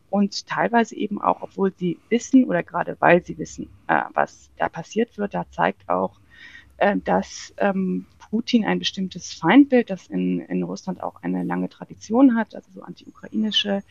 [0.08, 4.68] und teilweise eben auch, obwohl sie wissen oder gerade weil sie wissen, äh, was da
[4.68, 6.18] passiert wird, da zeigt auch
[6.84, 12.36] äh, dass ähm, Putin ein bestimmtes Feindbild, das in, in Russland auch eine lange Tradition
[12.36, 13.82] hat, also so anti-ukrainische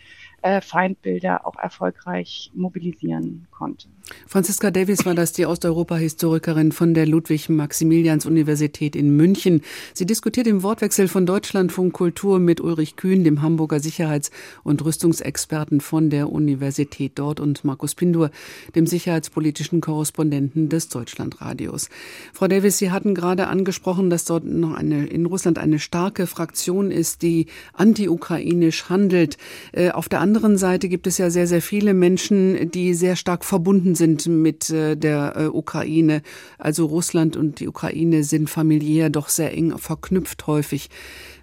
[0.43, 3.87] äh, Feindbilder auch erfolgreich mobilisieren konnte.
[4.27, 9.61] Franziska Davis war das, die Osteuropa-Historikerin von der Ludwig-Maximilians-Universität in München.
[9.93, 14.31] Sie diskutiert im Wortwechsel von Deutschlandfunk Kultur mit Ulrich Kühn, dem Hamburger Sicherheits-
[14.63, 18.29] und Rüstungsexperten von der Universität dort und Markus Pindur,
[18.75, 21.89] dem sicherheitspolitischen Korrespondenten des Deutschlandradios.
[22.33, 26.91] Frau Davis, Sie hatten gerade angesprochen, dass dort noch eine, in Russland eine starke Fraktion
[26.91, 29.37] ist, die anti-ukrainisch handelt.
[29.71, 33.45] Äh, auf der anderen Seite gibt es ja sehr, sehr viele Menschen, die sehr stark
[33.45, 36.21] verbunden sind mit äh, der äh, Ukraine.
[36.57, 40.89] Also Russland und die Ukraine sind familiär doch sehr eng verknüpft häufig.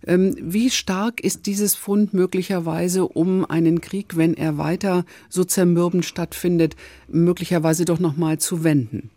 [0.07, 6.05] Ähm, wie stark ist dieses Fund möglicherweise, um einen Krieg, wenn er weiter so zermürbend
[6.05, 6.77] stattfindet,
[7.09, 9.11] möglicherweise doch noch mal zu wenden?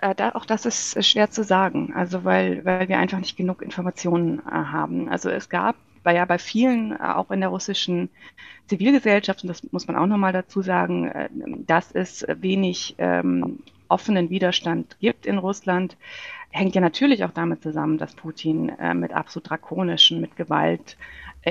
[0.00, 3.62] Äh, da, auch das ist schwer zu sagen, also weil, weil wir einfach nicht genug
[3.62, 5.08] Informationen haben.
[5.08, 8.10] Also es gab bei, ja bei vielen, äh, auch in der russischen
[8.68, 11.28] Zivilgesellschaft, und das muss man auch nochmal dazu sagen, äh,
[11.66, 15.96] dass es wenig ähm, offenen Widerstand gibt in Russland,
[16.50, 20.96] hängt ja natürlich auch damit zusammen, dass Putin äh, mit absolut drakonischen, mit Gewalt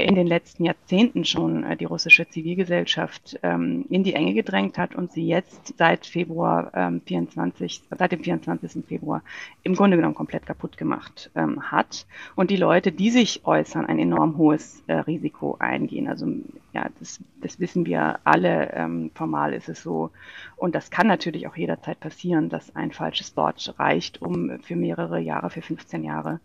[0.01, 4.95] in den letzten Jahrzehnten schon äh, die russische Zivilgesellschaft ähm, in die Enge gedrängt hat
[4.95, 8.83] und sie jetzt seit Februar ähm, 24, seit dem 24.
[8.85, 9.21] Februar
[9.61, 12.07] im Grunde genommen komplett kaputt gemacht ähm, hat.
[12.35, 16.07] Und die Leute, die sich äußern, ein enorm hohes äh, Risiko eingehen.
[16.07, 16.27] Also
[16.73, 18.71] ja, das, das wissen wir alle.
[18.73, 20.09] Ähm, formal ist es so.
[20.55, 25.19] Und das kann natürlich auch jederzeit passieren, dass ein falsches Wort reicht, um für mehrere
[25.19, 26.39] Jahre, für 15 Jahre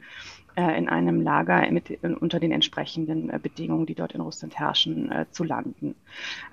[0.61, 5.27] in einem Lager mit, unter den entsprechenden äh, Bedingungen, die dort in Russland herrschen, äh,
[5.31, 5.95] zu landen.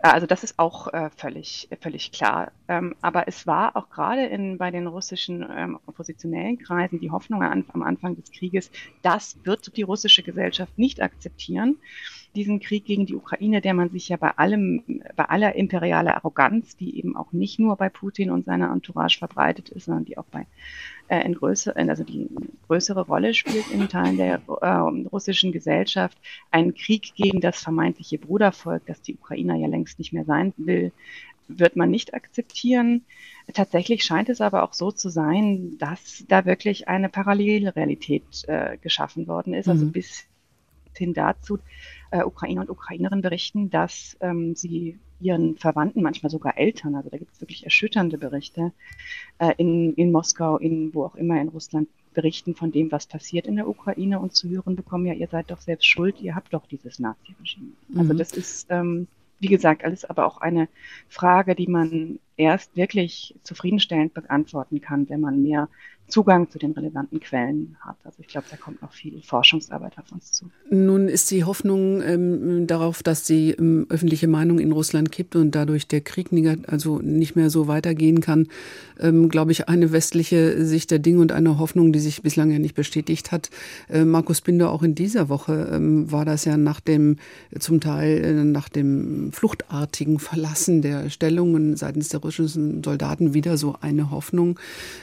[0.02, 2.52] also das ist auch völlig, völlig klar.
[2.68, 7.44] Ähm, aber es war auch gerade in, bei den russischen ähm, oppositionellen Kreisen die Hoffnung
[7.44, 11.78] am Anfang des Krieges, das wird die russische Gesellschaft nicht akzeptieren
[12.36, 14.84] diesen Krieg gegen die Ukraine, der man sich ja bei allem,
[15.16, 19.70] bei aller imperialer Arroganz, die eben auch nicht nur bei Putin und seiner Entourage verbreitet
[19.70, 20.46] ist, sondern die auch bei
[21.08, 22.28] äh, in größere, also die
[22.68, 24.68] größere Rolle spielt in Teilen der äh,
[25.12, 26.18] russischen Gesellschaft,
[26.52, 30.92] einen Krieg gegen das vermeintliche Brudervolk, das die Ukrainer ja längst nicht mehr sein will,
[31.48, 33.06] wird man nicht akzeptieren.
[33.54, 39.28] Tatsächlich scheint es aber auch so zu sein, dass da wirklich eine Parallelrealität äh, geschaffen
[39.28, 39.70] worden ist.
[39.70, 39.92] Also mhm.
[39.92, 40.26] bis
[40.98, 41.60] hin dazu,
[42.12, 47.18] äh, Ukrainer und Ukrainerinnen berichten, dass ähm, sie ihren Verwandten, manchmal sogar Eltern, also da
[47.18, 48.74] gibt es wirklich erschütternde Berichte,
[49.40, 53.48] äh, in, in Moskau, in wo auch immer in Russland berichten von dem, was passiert
[53.48, 56.54] in der Ukraine und zu hören bekommen, ja, ihr seid doch selbst schuld, ihr habt
[56.54, 57.72] doch dieses Nazi-Regime.
[57.90, 58.00] Also mhm.
[58.00, 59.08] Also das ist, ähm,
[59.40, 60.68] wie gesagt, alles aber auch eine
[61.08, 65.70] Frage, die man erst wirklich zufriedenstellend beantworten kann, wenn man mehr
[66.08, 67.96] Zugang zu den relevanten Quellen hat.
[68.04, 70.52] Also ich glaube, da kommt noch viel Forschungsarbeit auf uns zu.
[70.70, 75.56] Nun ist die Hoffnung ähm, darauf, dass die ähm, öffentliche Meinung in Russland kippt und
[75.56, 76.26] dadurch der Krieg
[76.68, 78.48] also nicht mehr so weitergehen kann,
[79.00, 82.60] ähm, glaube ich, eine westliche Sicht der Dinge und eine Hoffnung, die sich bislang ja
[82.60, 83.50] nicht bestätigt hat.
[83.90, 87.18] Äh, Markus Binder, auch in dieser Woche ähm, war das ja nach dem,
[87.58, 93.76] zum Teil äh, nach dem fluchtartigen Verlassen der Stellungen seitens der russischen Soldaten wieder so
[93.82, 94.60] eine Hoffnung,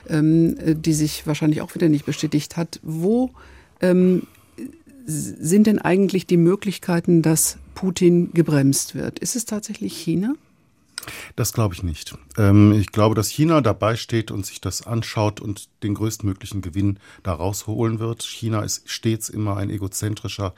[0.09, 2.79] ähm, die die sich wahrscheinlich auch wieder nicht bestätigt hat.
[2.83, 3.31] Wo
[3.81, 4.27] ähm,
[5.07, 9.19] sind denn eigentlich die Möglichkeiten, dass Putin gebremst wird?
[9.19, 10.35] Ist es tatsächlich China?
[11.35, 12.15] Das glaube ich nicht.
[12.37, 16.99] Ähm, ich glaube, dass China dabei steht und sich das anschaut und den größtmöglichen Gewinn
[17.23, 18.23] da rausholen wird.
[18.23, 20.55] China ist stets immer ein egozentrischer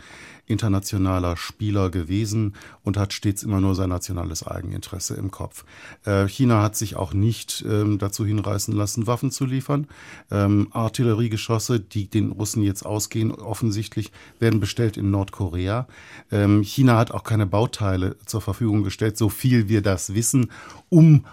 [0.47, 5.65] internationaler Spieler gewesen und hat stets immer nur sein nationales Eigeninteresse im Kopf.
[6.05, 9.87] Äh, China hat sich auch nicht ähm, dazu hinreißen lassen, Waffen zu liefern.
[10.31, 15.87] Ähm, Artilleriegeschosse, die den Russen jetzt ausgehen, offensichtlich werden bestellt in Nordkorea.
[16.31, 20.51] Ähm, China hat auch keine Bauteile zur Verfügung gestellt, so viel wir das wissen,
[20.89, 21.25] um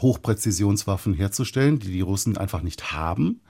[0.00, 3.40] Hochpräzisionswaffen herzustellen, die die Russen einfach nicht haben.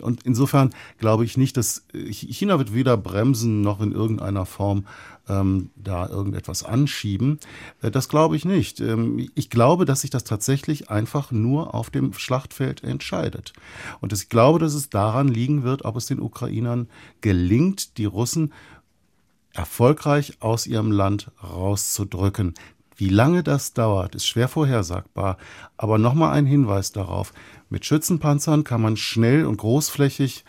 [0.00, 4.84] Und insofern glaube ich nicht, dass äh, China wird weder bremsen noch in irgendeiner Form
[5.28, 7.38] ähm, da irgendetwas anschieben.
[7.80, 8.80] Äh, das glaube ich nicht.
[8.80, 13.52] Ähm, ich glaube, dass sich das tatsächlich einfach nur auf dem Schlachtfeld entscheidet.
[14.00, 16.88] Und ich glaube, dass es daran liegen wird, ob es den Ukrainern
[17.20, 18.52] gelingt, die Russen
[19.54, 22.54] erfolgreich aus ihrem Land rauszudrücken.
[22.96, 25.38] Wie lange das dauert, ist schwer vorhersagbar,
[25.76, 27.32] aber nochmal ein Hinweis darauf.
[27.70, 30.44] Mit Schützenpanzern kann man schnell und großflächig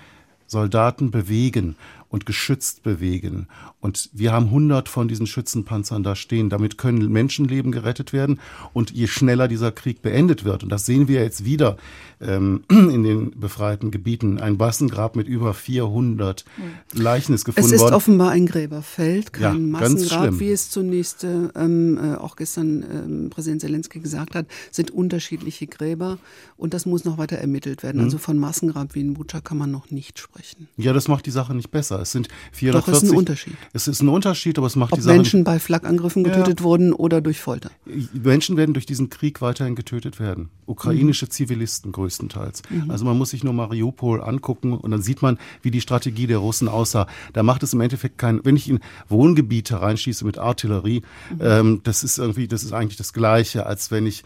[0.46, 1.78] Soldaten bewegen
[2.14, 3.48] und geschützt bewegen.
[3.82, 6.52] Und wir haben 100 von diesen Schützenpanzern da stehen.
[6.52, 8.40] Damit können Menschenleben gerettet werden.
[8.72, 11.76] Und je schneller dieser Krieg beendet wird, und das sehen wir jetzt wieder
[12.22, 16.46] ähm, in den befreiten Gebieten, ein Massengrab mit über 400
[16.94, 17.74] Leichen ist gefunden worden.
[17.74, 17.96] Es ist worden.
[17.96, 23.62] offenbar ein Gräberfeld, kein ja, Massengrab, wie es zunächst ähm, äh, auch gestern ähm, Präsident
[23.62, 26.20] Zelensky gesagt hat, sind unterschiedliche Gräber.
[26.58, 27.98] Und das muss noch weiter ermittelt werden.
[27.98, 28.04] Mhm.
[28.04, 30.68] Also von Massengrab wie in Bucha kann man noch nicht sprechen.
[30.78, 32.03] Ja, das macht die Sache nicht besser.
[32.04, 32.86] Es sind 440.
[32.86, 33.54] Doch, es ist ein Unterschied.
[33.74, 35.16] Es ist ein Unterschied, aber es macht Ob die Sache.
[35.16, 36.64] Menschen bei Flakangriffen getötet ja.
[36.64, 37.72] wurden oder durch Folter.
[38.14, 40.50] Menschen werden durch diesen Krieg weiterhin getötet werden.
[40.66, 41.32] Ukrainische mhm.
[41.32, 42.62] Zivilisten größtenteils.
[42.70, 42.92] Mhm.
[42.92, 46.38] Also man muss sich nur Mariupol angucken und dann sieht man, wie die Strategie der
[46.38, 47.08] Russen aussah.
[47.34, 51.40] Da macht es im Endeffekt keinen, wenn ich in Wohngebiete reinschieße mit Artillerie, mhm.
[51.42, 54.24] ähm, das ist irgendwie, das ist eigentlich das Gleiche, als wenn ich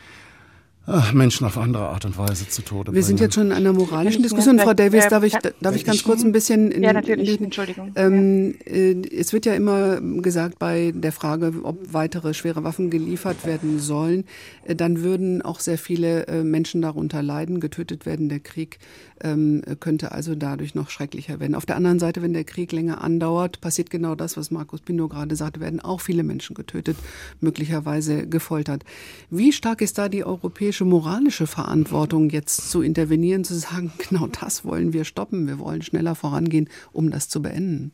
[1.11, 2.95] Menschen auf andere Art und Weise zu Tode bringen.
[2.95, 4.57] Wir sind jetzt schon in einer moralischen Diskussion.
[4.57, 6.71] Frau Davis, darf ich, darf ich ganz kurz ein bisschen...
[6.71, 7.91] In, ja, natürlich, Entschuldigung.
[7.95, 8.55] Ähm.
[8.65, 13.79] Äh, es wird ja immer gesagt bei der Frage, ob weitere schwere Waffen geliefert werden
[13.79, 14.23] sollen,
[14.65, 18.29] äh, dann würden auch sehr viele äh, Menschen darunter leiden, getötet werden.
[18.29, 18.79] Der Krieg
[19.21, 21.55] ähm, könnte also dadurch noch schrecklicher werden.
[21.55, 25.07] Auf der anderen Seite, wenn der Krieg länger andauert, passiert genau das, was Markus Pino
[25.07, 26.97] gerade sagte, werden auch viele Menschen getötet,
[27.41, 28.83] möglicherweise gefoltert.
[29.29, 34.27] Wie stark ist da die europäische ethische, moralische Verantwortung, jetzt zu intervenieren, zu sagen, genau
[34.27, 37.91] das wollen wir stoppen, wir wollen schneller vorangehen, um das zu beenden.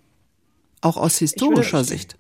[0.82, 2.18] Auch aus historischer ich würde, Sicht.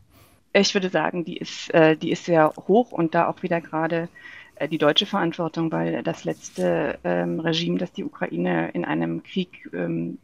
[0.53, 4.07] Ich würde sagen, die ist, äh, die ist sehr hoch und da auch wieder gerade
[4.55, 9.69] äh, die deutsche Verantwortung, weil das letzte ähm, Regime, das die Ukraine in einem Krieg
[9.73, 10.17] ähm,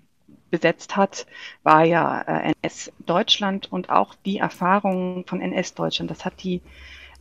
[0.52, 1.26] besetzt hat,
[1.64, 6.62] war ja äh, NS-Deutschland und auch die Erfahrungen von NS-Deutschland, das hat die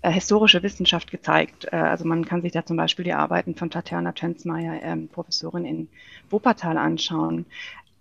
[0.00, 1.66] äh, historische Wissenschaft gezeigt.
[1.72, 5.64] Äh, also man kann sich da zum Beispiel die Arbeiten von Tatjana Tönzmeier, ähm, Professorin
[5.64, 5.88] in
[6.30, 7.46] Wuppertal, anschauen.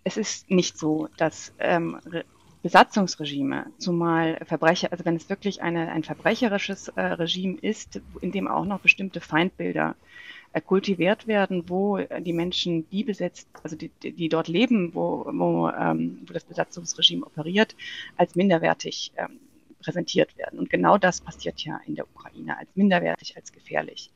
[0.03, 1.99] Es ist nicht so, dass ähm,
[2.61, 8.47] Besatzungsregime, zumal Verbrecher, also wenn es wirklich eine, ein verbrecherisches äh, Regime ist, in dem
[8.47, 9.95] auch noch bestimmte Feindbilder
[10.53, 15.69] äh, kultiviert werden, wo die Menschen, die besetzt, also die, die dort leben, wo, wo,
[15.69, 17.75] ähm, wo das Besatzungsregime operiert,
[18.17, 19.39] als minderwertig ähm,
[19.79, 20.59] präsentiert werden.
[20.59, 24.11] Und genau das passiert ja in der Ukraine als minderwertig, als gefährlich.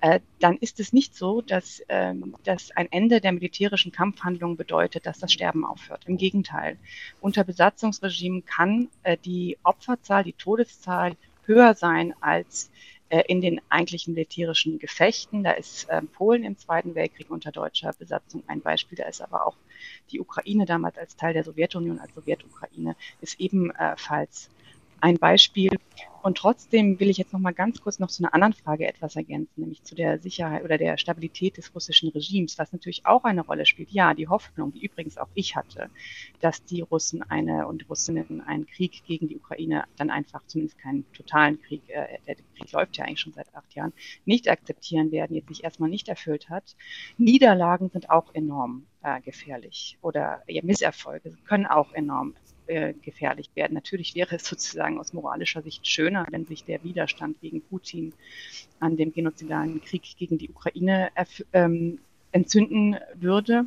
[0.00, 5.06] Äh, dann ist es nicht so, dass, ähm, dass ein Ende der militärischen Kampfhandlungen bedeutet,
[5.06, 6.04] dass das Sterben aufhört.
[6.06, 6.76] Im Gegenteil.
[7.20, 12.70] Unter Besatzungsregimen kann äh, die Opferzahl, die Todeszahl höher sein als
[13.12, 15.44] äh, in den eigentlichen militärischen Gefechten.
[15.44, 18.96] Da ist äh, Polen im Zweiten Weltkrieg unter deutscher Besatzung ein Beispiel.
[18.96, 19.56] Da ist aber auch
[20.10, 24.48] die Ukraine damals als Teil der Sowjetunion, als Sowjetukraine, ist ebenfalls
[25.02, 25.70] ein Beispiel.
[26.22, 29.16] Und trotzdem will ich jetzt noch mal ganz kurz noch zu einer anderen Frage etwas
[29.16, 33.40] ergänzen, nämlich zu der Sicherheit oder der Stabilität des russischen Regimes, was natürlich auch eine
[33.40, 33.90] Rolle spielt.
[33.90, 35.90] Ja, die Hoffnung, die übrigens auch ich hatte,
[36.40, 41.04] dass die Russen eine und Russinnen einen Krieg gegen die Ukraine dann einfach, zumindest keinen
[41.12, 43.92] totalen Krieg, äh, der Krieg läuft ja eigentlich schon seit acht Jahren,
[44.24, 46.76] nicht akzeptieren werden, jetzt sich erstmal nicht erfüllt hat.
[47.18, 52.34] Niederlagen sind auch enorm äh, gefährlich oder ja, Misserfolge können auch enorm
[52.72, 53.74] äh, gefährlich werden.
[53.74, 58.14] Natürlich wäre es sozusagen aus moralischer Sicht schöner, wenn sich der Widerstand gegen Putin
[58.80, 61.10] an dem genozidalen Krieg gegen die Ukraine
[61.52, 61.98] ähm,
[62.32, 63.66] entzünden würde.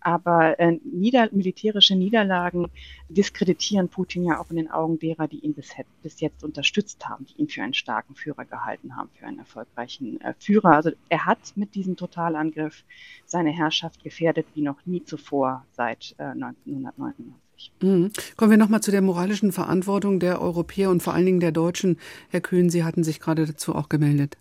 [0.00, 2.68] Aber äh, nieder militärische Niederlagen
[3.08, 7.26] diskreditieren Putin ja auch in den Augen derer, die ihn bis, bis, jetzt unterstützt haben,
[7.26, 10.76] die ihn für einen starken Führer gehalten haben, für einen erfolgreichen äh, Führer.
[10.76, 12.84] Also er hat mit diesem Totalangriff
[13.26, 17.47] seine Herrschaft gefährdet wie noch nie zuvor seit äh, 1999.
[17.80, 18.12] Mhm.
[18.36, 21.98] Kommen wir nochmal zu der moralischen Verantwortung der Europäer und vor allen Dingen der Deutschen.
[22.30, 24.36] Herr Kühn, Sie hatten sich gerade dazu auch gemeldet.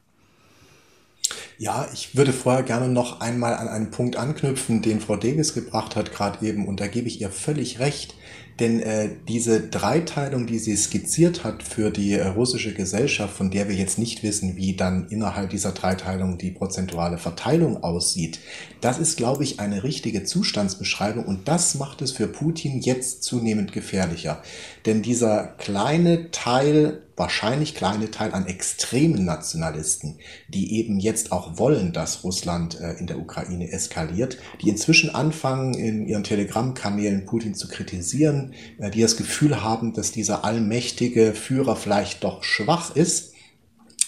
[1.57, 5.95] Ja, ich würde vorher gerne noch einmal an einen Punkt anknüpfen, den Frau Davis gebracht
[5.95, 6.67] hat gerade eben.
[6.67, 8.13] Und da gebe ich ihr völlig recht.
[8.59, 13.69] Denn äh, diese Dreiteilung, die sie skizziert hat für die äh, russische Gesellschaft, von der
[13.69, 18.39] wir jetzt nicht wissen, wie dann innerhalb dieser Dreiteilung die prozentuale Verteilung aussieht,
[18.81, 23.71] das ist, glaube ich, eine richtige Zustandsbeschreibung und das macht es für Putin jetzt zunehmend
[23.73, 24.41] gefährlicher.
[24.85, 31.91] Denn dieser kleine Teil wahrscheinlich kleine Teil an extremen Nationalisten, die eben jetzt auch wollen,
[31.91, 37.67] dass Russland äh, in der Ukraine eskaliert, die inzwischen anfangen, in ihren Telegram-Kanälen Putin zu
[37.67, 43.33] kritisieren, äh, die das Gefühl haben, dass dieser allmächtige Führer vielleicht doch schwach ist,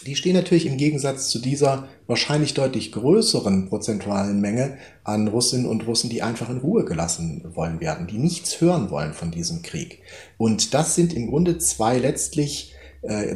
[0.05, 5.85] die stehen natürlich im Gegensatz zu dieser wahrscheinlich deutlich größeren prozentualen Menge an Russinnen und
[5.87, 9.99] Russen, die einfach in Ruhe gelassen wollen werden, die nichts hören wollen von diesem Krieg.
[10.37, 12.75] Und das sind im Grunde zwei letztlich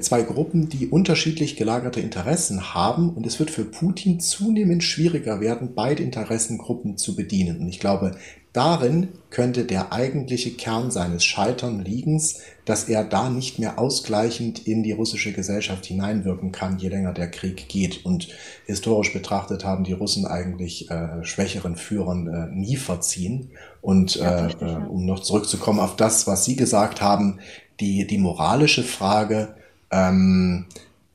[0.01, 3.09] zwei Gruppen, die unterschiedlich gelagerte Interessen haben.
[3.09, 7.61] Und es wird für Putin zunehmend schwieriger werden, beide Interessengruppen zu bedienen.
[7.61, 8.18] Und ich glaube,
[8.53, 14.91] darin könnte der eigentliche Kern seines Scheitern-Liegens, dass er da nicht mehr ausgleichend in die
[14.91, 18.05] russische Gesellschaft hineinwirken kann, je länger der Krieg geht.
[18.05, 18.30] Und
[18.66, 23.49] historisch betrachtet haben die Russen eigentlich äh, schwächeren Führern äh, nie verziehen.
[23.82, 27.39] Und äh, äh, um noch zurückzukommen auf das, was Sie gesagt haben,
[27.80, 29.55] die, die moralische Frage,
[29.91, 30.65] ähm,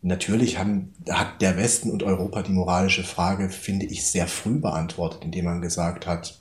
[0.03, 5.25] natürlich haben, hat der Westen und Europa die moralische Frage, finde ich, sehr früh beantwortet,
[5.25, 6.39] indem man gesagt hat,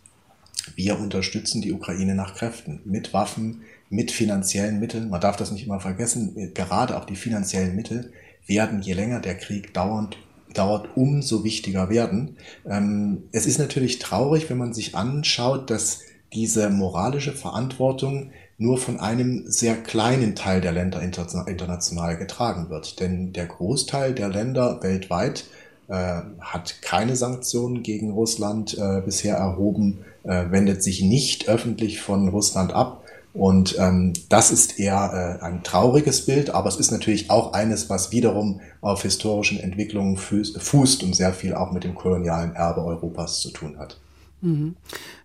[0.75, 5.09] wir unterstützen die Ukraine nach Kräften, mit Waffen, mit finanziellen Mitteln.
[5.09, 8.11] Man darf das nicht immer vergessen, gerade auch die finanziellen Mittel
[8.45, 10.17] werden, je länger der Krieg dauert,
[10.53, 12.37] dauert, umso wichtiger werden.
[12.65, 16.01] Ähm, es ist natürlich traurig, wenn man sich anschaut, dass
[16.33, 22.99] diese moralische Verantwortung nur von einem sehr kleinen Teil der Länder international getragen wird.
[22.99, 25.45] Denn der Großteil der Länder weltweit
[25.87, 32.29] äh, hat keine Sanktionen gegen Russland äh, bisher erhoben, äh, wendet sich nicht öffentlich von
[32.29, 33.03] Russland ab.
[33.33, 37.87] Und ähm, das ist eher äh, ein trauriges Bild, aber es ist natürlich auch eines,
[37.87, 43.39] was wiederum auf historischen Entwicklungen fußt und sehr viel auch mit dem kolonialen Erbe Europas
[43.41, 43.99] zu tun hat.
[44.41, 44.75] Mhm.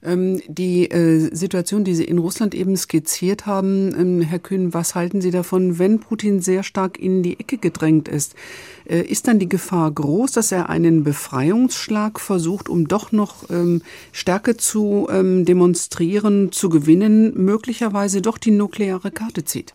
[0.03, 4.95] Ähm, die äh, Situation, die Sie in Russland eben skizziert haben, ähm, Herr Kühn, was
[4.95, 8.35] halten Sie davon, wenn Putin sehr stark in die Ecke gedrängt ist?
[8.89, 13.83] Äh, ist dann die Gefahr groß, dass er einen Befreiungsschlag versucht, um doch noch ähm,
[14.13, 19.75] Stärke zu ähm, demonstrieren, zu gewinnen, möglicherweise doch die nukleare Karte zieht?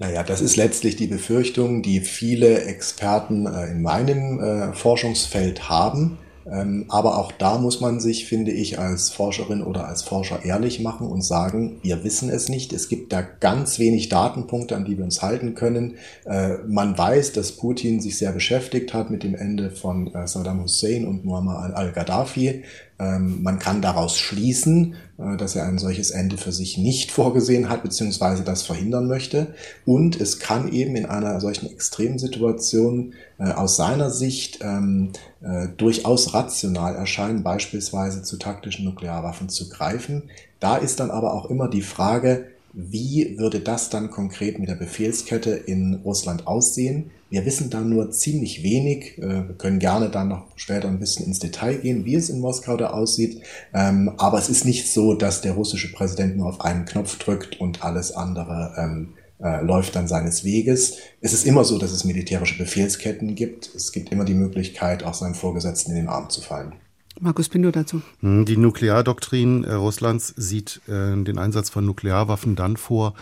[0.00, 6.18] Naja, das ist letztlich die Befürchtung, die viele Experten äh, in meinem äh, Forschungsfeld haben.
[6.50, 10.80] Ähm, aber auch da muss man sich, finde ich, als Forscherin oder als Forscher ehrlich
[10.80, 12.72] machen und sagen, wir wissen es nicht.
[12.72, 15.96] Es gibt da ganz wenig Datenpunkte, an die wir uns halten können.
[16.24, 20.62] Äh, man weiß, dass Putin sich sehr beschäftigt hat mit dem Ende von äh, Saddam
[20.62, 22.64] Hussein und Muammar al-Gaddafi.
[23.02, 27.68] Ähm, man kann daraus schließen, äh, dass er ein solches Ende für sich nicht vorgesehen
[27.68, 29.54] hat, beziehungsweise das verhindern möchte.
[29.84, 36.32] Und es kann eben in einer solchen Extremsituation äh, aus seiner Sicht ähm, äh, durchaus
[36.32, 40.30] rational erscheinen, beispielsweise zu taktischen Nuklearwaffen zu greifen.
[40.60, 44.74] Da ist dann aber auch immer die Frage, wie würde das dann konkret mit der
[44.74, 47.10] Befehlskette in Russland aussehen?
[47.28, 49.18] Wir wissen da nur ziemlich wenig.
[49.18, 52.40] Äh, wir können gerne dann noch später ein bisschen ins Detail gehen, wie es in
[52.40, 53.42] Moskau da aussieht.
[53.74, 57.60] Ähm, aber es ist nicht so, dass der russische Präsident nur auf einen Knopf drückt
[57.60, 60.98] und alles andere ähm, äh, läuft dann seines Weges.
[61.20, 63.74] Es ist immer so, dass es militärische Befehlsketten gibt.
[63.74, 66.74] Es gibt immer die Möglichkeit, auch seinem Vorgesetzten in den Arm zu fallen.
[67.22, 68.02] Markus Pindo dazu.
[68.20, 73.14] Hm, die Nukleardoktrin äh, Russlands sieht äh, den Einsatz von Nuklearwaffen dann vor,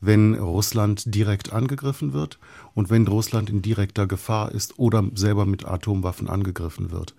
[0.00, 2.38] wenn Russland direkt angegriffen wird
[2.74, 7.14] und wenn Russland in direkter Gefahr ist oder selber mit Atomwaffen angegriffen wird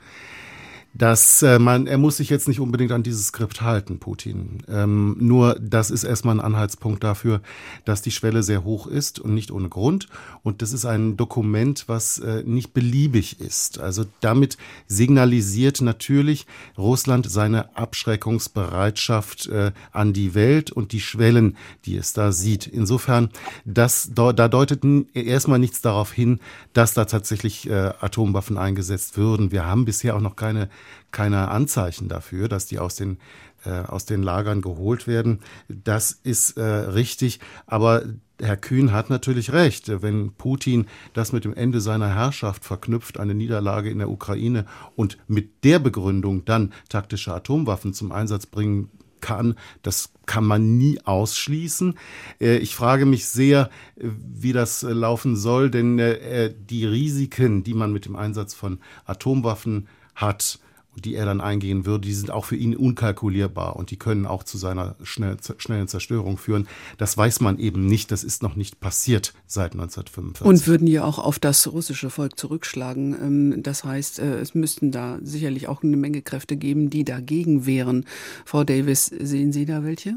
[0.93, 4.63] dass äh, man, er muss sich jetzt nicht unbedingt an dieses Skript halten, Putin.
[4.67, 7.41] Ähm, nur das ist erstmal ein Anhaltspunkt dafür,
[7.85, 10.07] dass die Schwelle sehr hoch ist und nicht ohne Grund.
[10.41, 13.79] Und das ist ein Dokument, was äh, nicht beliebig ist.
[13.79, 21.97] Also damit signalisiert natürlich Russland seine Abschreckungsbereitschaft äh, an die Welt und die Schwellen, die
[21.97, 22.65] es da sieht.
[22.65, 23.29] Insofern,
[23.63, 24.83] das, da, deutet
[25.13, 26.39] erstmal nichts darauf hin,
[26.73, 29.51] dass da tatsächlich äh, Atomwaffen eingesetzt würden.
[29.51, 30.69] Wir haben bisher auch noch keine
[31.11, 33.17] keine Anzeichen dafür, dass die aus den
[33.65, 35.39] äh, aus den Lagern geholt werden.
[35.67, 38.03] Das ist äh, richtig, aber
[38.41, 40.01] Herr Kühn hat natürlich recht.
[40.01, 44.65] Wenn Putin das mit dem Ende seiner Herrschaft verknüpft, eine Niederlage in der Ukraine
[44.95, 51.01] und mit der Begründung dann taktische Atomwaffen zum Einsatz bringen kann, das kann man nie
[51.03, 51.95] ausschließen.
[52.39, 57.91] Äh, ich frage mich sehr, wie das laufen soll, denn äh, die Risiken, die man
[57.91, 60.59] mit dem Einsatz von Atomwaffen hat,
[61.01, 64.43] die er dann eingehen würde, die sind auch für ihn unkalkulierbar und die können auch
[64.43, 66.67] zu seiner schnell, schnellen Zerstörung führen.
[66.97, 70.45] Das weiß man eben nicht, das ist noch nicht passiert seit 1945.
[70.45, 73.13] Und würden ja auch auf das russische Volk zurückschlagen.
[73.21, 77.65] Ähm, das heißt, äh, es müssten da sicherlich auch eine Menge Kräfte geben, die dagegen
[77.65, 78.05] wären.
[78.45, 80.15] Frau Davis, sehen Sie da welche?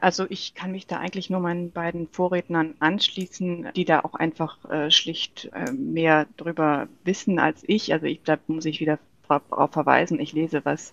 [0.00, 4.64] Also ich kann mich da eigentlich nur meinen beiden Vorrednern anschließen, die da auch einfach
[4.70, 7.92] äh, schlicht äh, mehr drüber wissen als ich.
[7.92, 8.98] Also ich, da muss ich wieder
[9.30, 10.20] darauf verweisen.
[10.20, 10.92] Ich lese, was,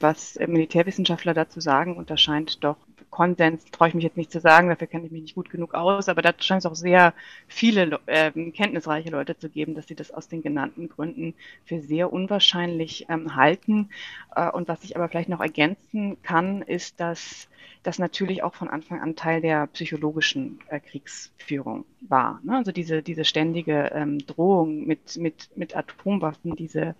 [0.00, 2.76] was Militärwissenschaftler dazu sagen und da scheint doch
[3.10, 5.72] Konsens, traue ich mich jetzt nicht zu sagen, dafür kenne ich mich nicht gut genug
[5.72, 7.14] aus, aber da scheint es auch sehr
[7.48, 11.32] viele äh, kenntnisreiche Leute zu geben, dass sie das aus den genannten Gründen
[11.64, 13.88] für sehr unwahrscheinlich ähm, halten.
[14.34, 17.48] Äh, und was ich aber vielleicht noch ergänzen kann, ist, dass
[17.86, 22.40] das natürlich auch von Anfang an Teil der psychologischen äh, Kriegsführung war.
[22.42, 22.56] Ne?
[22.56, 26.96] Also diese, diese ständige ähm, Drohung mit, mit, mit Atomwaffen, diese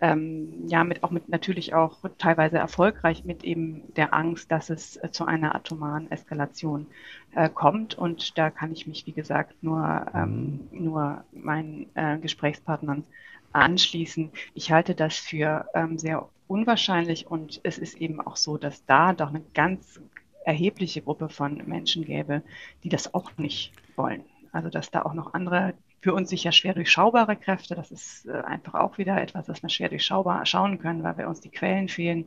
[0.00, 4.96] ähm, ja mit auch mit natürlich auch teilweise erfolgreich mit eben der Angst, dass es
[4.96, 6.86] äh, zu einer atomaren Eskalation
[7.34, 7.94] äh, kommt.
[7.94, 13.04] Und da kann ich mich, wie gesagt, nur, ähm, nur meinen äh, Gesprächspartnern
[13.52, 14.30] anschließen.
[14.54, 19.12] Ich halte das für ähm, sehr unwahrscheinlich und es ist eben auch so, dass da
[19.12, 20.00] doch eine ganz
[20.44, 22.42] erhebliche Gruppe von Menschen gäbe,
[22.82, 24.24] die das auch nicht wollen.
[24.52, 28.32] Also dass da auch noch andere für uns sicher schwer durchschaubare Kräfte, das ist äh,
[28.32, 31.88] einfach auch wieder etwas, was wir schwer durchschaubar schauen können, weil wir uns die Quellen
[31.88, 32.26] fehlen.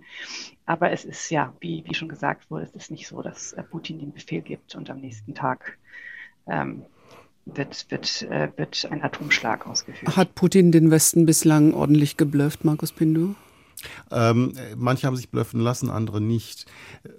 [0.65, 3.61] Aber es ist ja, wie, wie schon gesagt wurde, es ist nicht so, dass äh,
[3.61, 5.77] Putin den Befehl gibt und am nächsten Tag
[6.47, 6.85] ähm,
[7.45, 10.17] wird, wird, äh, wird ein Atomschlag ausgeführt.
[10.17, 13.35] Hat Putin den Westen bislang ordentlich geblufft, Markus Pindu?
[14.11, 16.65] Ähm, manche haben sich blöffen lassen, andere nicht.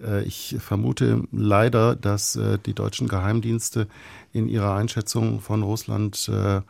[0.03, 3.89] Äh, ich vermute leider, dass äh, die deutschen Geheimdienste
[4.33, 6.61] in ihrer Einschätzung von Russland äh,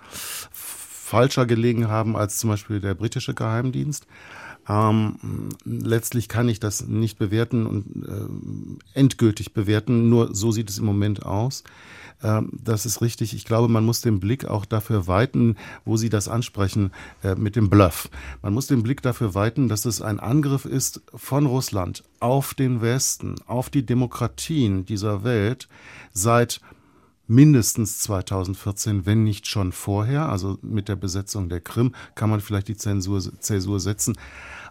[0.50, 4.06] falscher gelegen haben als zum Beispiel der britische Geheimdienst.
[4.68, 10.78] Ähm, letztlich kann ich das nicht bewerten und äh, endgültig bewerten, nur so sieht es
[10.78, 11.64] im Moment aus.
[12.22, 13.34] Ähm, das ist richtig.
[13.34, 16.92] Ich glaube, man muss den Blick auch dafür weiten, wo Sie das ansprechen
[17.22, 18.08] äh, mit dem Bluff.
[18.42, 22.80] Man muss den Blick dafür weiten, dass es ein Angriff ist von Russland auf den
[22.80, 25.68] Westen, auf die Demokratien dieser Welt
[26.12, 26.60] seit
[27.28, 30.28] mindestens 2014, wenn nicht schon vorher.
[30.28, 34.16] Also mit der Besetzung der Krim kann man vielleicht die Zensur, Zäsur setzen.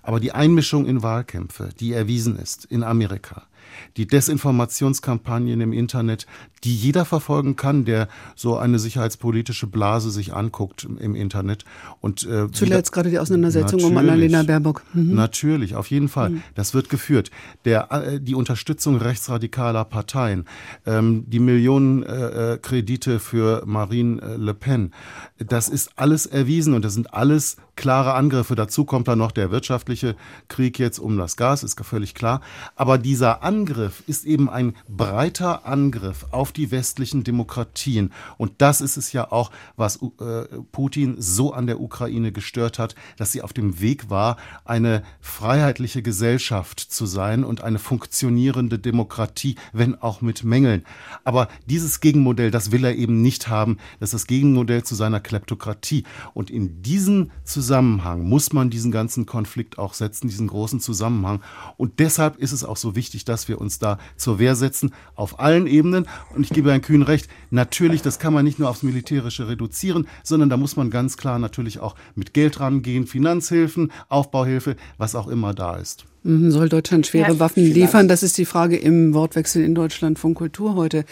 [0.01, 3.47] Aber die Einmischung in Wahlkämpfe, die erwiesen ist in Amerika,
[3.97, 6.25] die Desinformationskampagnen im Internet,
[6.63, 11.65] die jeder verfolgen kann, der so eine sicherheitspolitische Blase sich anguckt im Internet.
[12.01, 14.83] Und äh, zuletzt gerade die Auseinandersetzung um Annalena Baerbock.
[14.93, 15.13] Mhm.
[15.15, 16.31] Natürlich, auf jeden Fall.
[16.31, 16.43] Mhm.
[16.55, 17.31] Das wird geführt.
[17.65, 20.45] Der, äh, die Unterstützung rechtsradikaler Parteien,
[20.85, 24.91] ähm, die Millionen äh, äh Kredite für Marine äh, Le Pen,
[25.37, 28.55] das ist alles erwiesen und das sind alles klare Angriffe.
[28.55, 30.15] Dazu kommt dann noch der wirtschaftliche
[30.49, 32.41] Krieg jetzt um das Gas, ist völlig klar.
[32.75, 38.11] Aber dieser Angriff ist eben ein breiter Angriff auf die westlichen Demokratien.
[38.37, 42.95] Und das ist es ja auch, was äh, Putin so an der Ukraine gestört hat,
[43.17, 49.55] dass sie auf dem Weg war, eine freiheitliche Gesellschaft zu sein und eine funktionierende Demokratie,
[49.71, 50.83] wenn auch mit Mängeln.
[51.23, 53.77] Aber dieses Gegenmodell, das will er eben nicht haben.
[53.99, 56.03] Das ist das Gegenmodell zu seiner Kleptokratie.
[56.33, 61.41] Und in diesen Zusammenhang Zusammenhang muss man diesen ganzen Konflikt auch setzen, diesen großen Zusammenhang.
[61.75, 65.39] Und deshalb ist es auch so wichtig, dass wir uns da zur Wehr setzen, auf
[65.39, 66.07] allen Ebenen.
[66.35, 70.07] Und ich gebe Herrn Kühn recht, natürlich, das kann man nicht nur aufs Militärische reduzieren,
[70.23, 75.27] sondern da muss man ganz klar natürlich auch mit Geld rangehen, Finanzhilfen, Aufbauhilfe, was auch
[75.27, 76.05] immer da ist.
[76.27, 78.09] Mhm, soll Deutschland schwere ja, Waffen liefern?
[78.09, 81.05] Das ist die Frage im Wortwechsel in Deutschland von Kultur heute.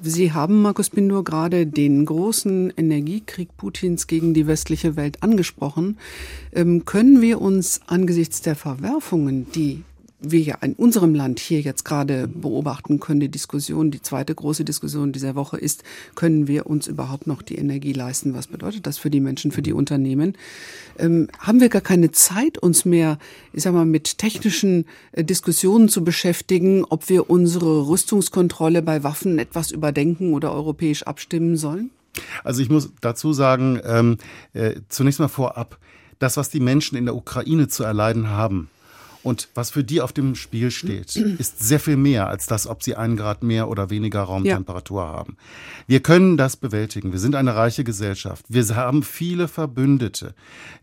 [0.00, 5.98] Sie haben, Markus Bindur, gerade den großen Energiekrieg Putins gegen die westliche Welt angesprochen.
[6.52, 9.82] Ähm, können wir uns angesichts der Verwerfungen, die
[10.30, 14.64] wir ja in unserem Land hier jetzt gerade beobachten können, die Diskussion, die zweite große
[14.64, 18.34] Diskussion dieser Woche ist, können wir uns überhaupt noch die Energie leisten?
[18.34, 20.36] Was bedeutet das für die Menschen, für die Unternehmen?
[20.98, 23.18] Ähm, haben wir gar keine Zeit, uns mehr,
[23.52, 29.38] ich sag mal, mit technischen äh, Diskussionen zu beschäftigen, ob wir unsere Rüstungskontrolle bei Waffen
[29.38, 31.90] etwas überdenken oder europäisch abstimmen sollen?
[32.44, 34.18] Also ich muss dazu sagen, ähm,
[34.52, 35.78] äh, zunächst mal vorab,
[36.18, 38.68] das, was die Menschen in der Ukraine zu erleiden haben,
[39.24, 42.82] und was für die auf dem Spiel steht, ist sehr viel mehr als das, ob
[42.82, 45.08] sie einen Grad mehr oder weniger Raumtemperatur ja.
[45.08, 45.38] haben.
[45.86, 47.10] Wir können das bewältigen.
[47.10, 48.44] Wir sind eine reiche Gesellschaft.
[48.48, 50.34] Wir haben viele Verbündete.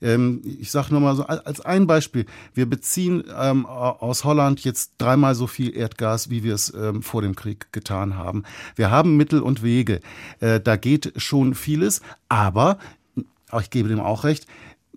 [0.01, 2.25] Ähm, ich sage nur mal so als ein Beispiel.
[2.55, 7.21] Wir beziehen ähm, aus Holland jetzt dreimal so viel Erdgas, wie wir es ähm, vor
[7.21, 8.43] dem Krieg getan haben.
[8.75, 9.99] Wir haben Mittel und Wege.
[10.39, 12.01] Äh, da geht schon vieles.
[12.27, 12.79] Aber,
[13.59, 14.47] ich gebe dem auch recht,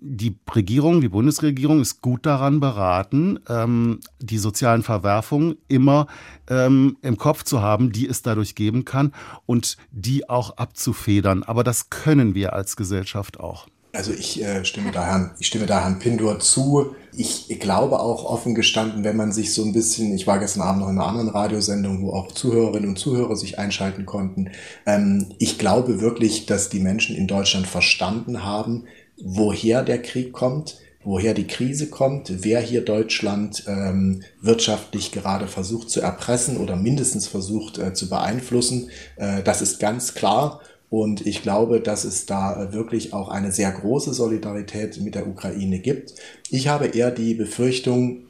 [0.07, 6.05] die Regierung, die Bundesregierung ist gut daran beraten, ähm, die sozialen Verwerfungen immer
[6.47, 9.13] ähm, im Kopf zu haben, die es dadurch geben kann
[9.47, 11.43] und die auch abzufedern.
[11.43, 13.67] Aber das können wir als Gesellschaft auch.
[13.93, 16.95] Also ich äh, stimme da Herrn, ich stimme da Herrn Pindor zu.
[17.13, 20.81] Ich glaube auch offen gestanden, wenn man sich so ein bisschen, ich war gestern Abend
[20.81, 24.51] noch in einer anderen Radiosendung, wo auch Zuhörerinnen und Zuhörer sich einschalten konnten.
[24.85, 28.83] Ähm, ich glaube wirklich, dass die Menschen in Deutschland verstanden haben,
[29.17, 35.89] woher der Krieg kommt, woher die Krise kommt, wer hier Deutschland ähm, wirtschaftlich gerade versucht
[35.89, 38.89] zu erpressen oder mindestens versucht äh, zu beeinflussen.
[39.15, 40.61] Äh, das ist ganz klar.
[40.89, 45.27] Und ich glaube, dass es da äh, wirklich auch eine sehr große Solidarität mit der
[45.27, 46.13] Ukraine gibt.
[46.49, 48.24] Ich habe eher die Befürchtung,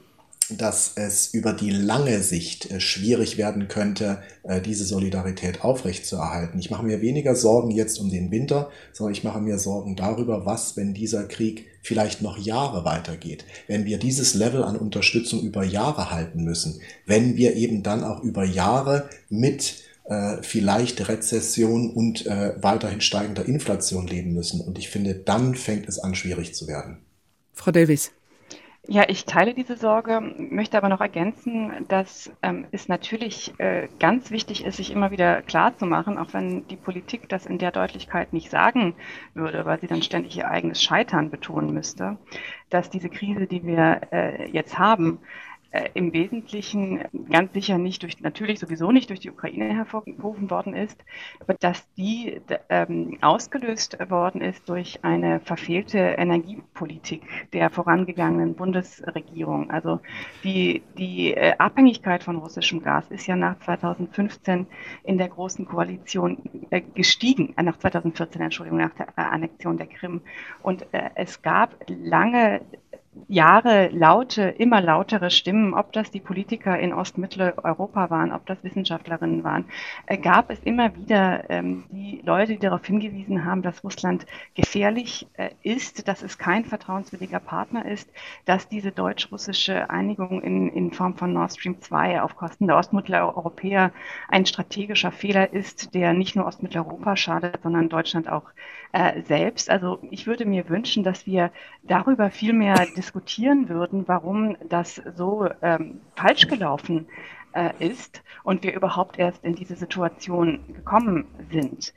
[0.49, 6.59] dass es über die lange Sicht äh, schwierig werden könnte, äh, diese Solidarität aufrechtzuerhalten.
[6.59, 10.45] Ich mache mir weniger Sorgen jetzt um den Winter, sondern ich mache mir Sorgen darüber,
[10.45, 15.63] was, wenn dieser Krieg vielleicht noch Jahre weitergeht, wenn wir dieses Level an Unterstützung über
[15.63, 22.25] Jahre halten müssen, wenn wir eben dann auch über Jahre mit äh, vielleicht Rezession und
[22.25, 24.61] weiterhin steigender Inflation leben müssen.
[24.61, 26.97] Und ich finde, dann fängt es an, schwierig zu werden.
[27.53, 28.11] Frau Davis.
[28.87, 34.29] Ja, ich teile diese Sorge, möchte aber noch ergänzen, dass ähm, es natürlich äh, ganz
[34.29, 37.71] wichtig ist, sich immer wieder klar zu machen, auch wenn die Politik das in der
[37.71, 38.93] Deutlichkeit nicht sagen
[39.33, 42.17] würde, weil sie dann ständig ihr eigenes Scheitern betonen müsste,
[42.69, 45.19] dass diese Krise, die wir äh, jetzt haben,
[45.93, 50.97] im Wesentlichen ganz sicher nicht durch, natürlich sowieso nicht durch die Ukraine hervorgerufen worden ist,
[51.39, 57.23] aber dass die ähm, ausgelöst worden ist durch eine verfehlte Energiepolitik
[57.53, 59.69] der vorangegangenen Bundesregierung.
[59.71, 59.99] Also
[60.43, 64.67] die, die äh, Abhängigkeit von russischem Gas ist ja nach 2015
[65.03, 66.37] in der Großen Koalition
[66.69, 70.21] äh, gestiegen, äh, nach 2014, Entschuldigung, nach der Annexion der Krim.
[70.61, 72.61] Und äh, es gab lange
[73.27, 79.43] Jahre laute, immer lautere Stimmen, ob das die Politiker in Ostmitteleuropa waren, ob das Wissenschaftlerinnen
[79.43, 79.65] waren,
[80.05, 85.27] äh, gab es immer wieder ähm, die Leute, die darauf hingewiesen haben, dass Russland gefährlich
[85.33, 88.09] äh, ist, dass es kein vertrauenswürdiger Partner ist,
[88.45, 93.91] dass diese deutsch-russische Einigung in, in Form von Nord Stream 2 auf Kosten der Ostmitteleuropäer
[94.27, 98.43] ein strategischer Fehler ist, der nicht nur Ostmitteleuropa schadet, sondern Deutschland auch
[98.91, 99.69] äh, selbst.
[99.69, 101.51] Also ich würde mir wünschen, dass wir
[101.83, 103.04] darüber viel mehr diskutieren
[103.69, 107.07] würden, warum das so ähm, falsch gelaufen
[107.53, 111.93] äh, ist und wir überhaupt erst in diese Situation gekommen sind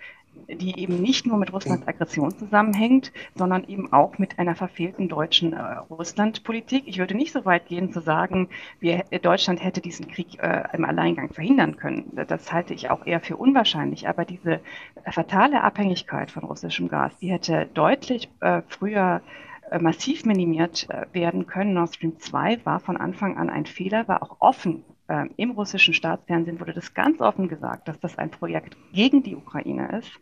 [0.48, 5.52] die eben nicht nur mit Russlands Aggression zusammenhängt, sondern eben auch mit einer verfehlten deutschen
[5.52, 6.84] äh, Russlandpolitik.
[6.86, 8.48] Ich würde nicht so weit gehen zu sagen,
[8.80, 12.10] wir, Deutschland hätte diesen Krieg äh, im Alleingang verhindern können.
[12.28, 14.08] Das halte ich auch eher für unwahrscheinlich.
[14.08, 14.60] Aber diese
[15.10, 19.47] fatale Abhängigkeit von russischem Gas, die hätte deutlich äh, früher äh,
[19.80, 21.74] massiv minimiert äh, werden können.
[21.74, 25.94] Nord Stream 2 war von Anfang an ein Fehler, war auch offen ähm, im russischen
[25.94, 30.12] Staatsfernsehen wurde das ganz offen gesagt, dass das ein Projekt gegen die Ukraine ist.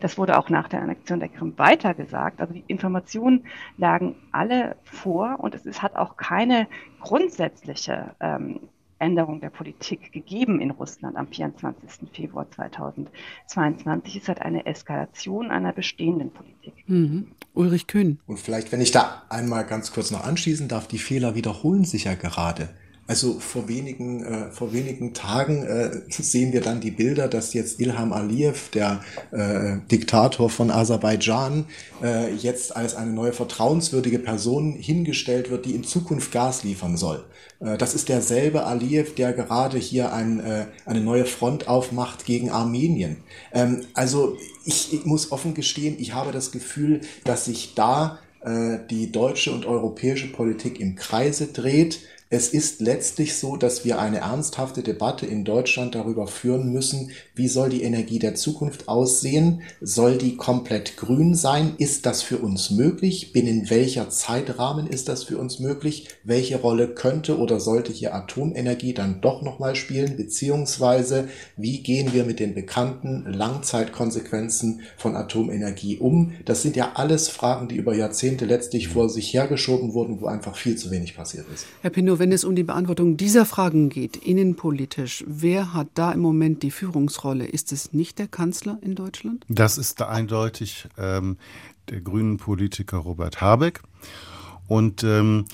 [0.00, 2.40] Das wurde auch nach der Annexion der Krim weiter gesagt.
[2.40, 3.46] Also die Informationen
[3.76, 6.66] lagen alle vor und es ist, hat auch keine
[7.00, 8.60] grundsätzliche ähm,
[9.02, 12.08] Änderung der Politik gegeben in Russland am 24.
[12.12, 14.16] Februar 2022.
[14.16, 16.74] Es hat eine Eskalation einer bestehenden Politik.
[16.86, 17.26] Mhm.
[17.52, 18.20] Ulrich Kühn.
[18.26, 22.04] Und vielleicht, wenn ich da einmal ganz kurz noch anschließen darf, die Fehler wiederholen sich
[22.04, 22.70] ja gerade.
[23.08, 27.80] Also vor wenigen, äh, vor wenigen Tagen äh, sehen wir dann die Bilder, dass jetzt
[27.80, 29.00] Ilham Aliyev, der
[29.32, 31.66] äh, Diktator von Aserbaidschan,
[32.02, 37.24] äh, jetzt als eine neue vertrauenswürdige Person hingestellt wird, die in Zukunft Gas liefern soll.
[37.58, 42.50] Äh, das ist derselbe Aliyev, der gerade hier ein, äh, eine neue Front aufmacht gegen
[42.50, 43.16] Armenien.
[43.52, 48.18] Ähm, also ich, ich muss offen gestehen, ich habe das Gefühl, dass sich da
[48.90, 52.00] die deutsche und europäische Politik im Kreise dreht
[52.32, 57.46] es ist letztlich so, dass wir eine ernsthafte Debatte in Deutschland darüber führen müssen, wie
[57.46, 59.60] soll die Energie der Zukunft aussehen?
[59.82, 61.74] Soll die komplett grün sein?
[61.76, 63.34] Ist das für uns möglich?
[63.34, 66.08] Binnen welcher Zeitrahmen ist das für uns möglich?
[66.24, 70.16] Welche Rolle könnte oder sollte hier Atomenergie dann doch nochmal spielen?
[70.16, 71.28] Beziehungsweise,
[71.58, 76.32] wie gehen wir mit den bekannten Langzeitkonsequenzen von Atomenergie um?
[76.46, 80.56] Das sind ja alles Fragen, die über Jahrzehnte letztlich vor sich hergeschoben wurden, wo einfach
[80.56, 81.66] viel zu wenig passiert ist.
[81.82, 86.20] Herr Pinot, wenn es um die Beantwortung dieser Fragen geht, innenpolitisch, wer hat da im
[86.20, 87.44] Moment die Führungsrolle?
[87.44, 89.44] Ist es nicht der Kanzler in Deutschland?
[89.48, 91.36] Das ist da eindeutig ähm,
[91.88, 93.80] der grünen Politiker Robert Habeck.
[94.68, 95.46] Und ähm,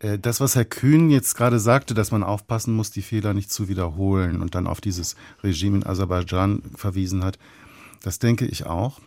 [0.00, 3.50] äh, das, was Herr Kühn jetzt gerade sagte, dass man aufpassen muss, die Fehler nicht
[3.50, 7.38] zu wiederholen und dann auf dieses Regime in Aserbaidschan verwiesen hat,
[8.02, 9.00] das denke ich auch.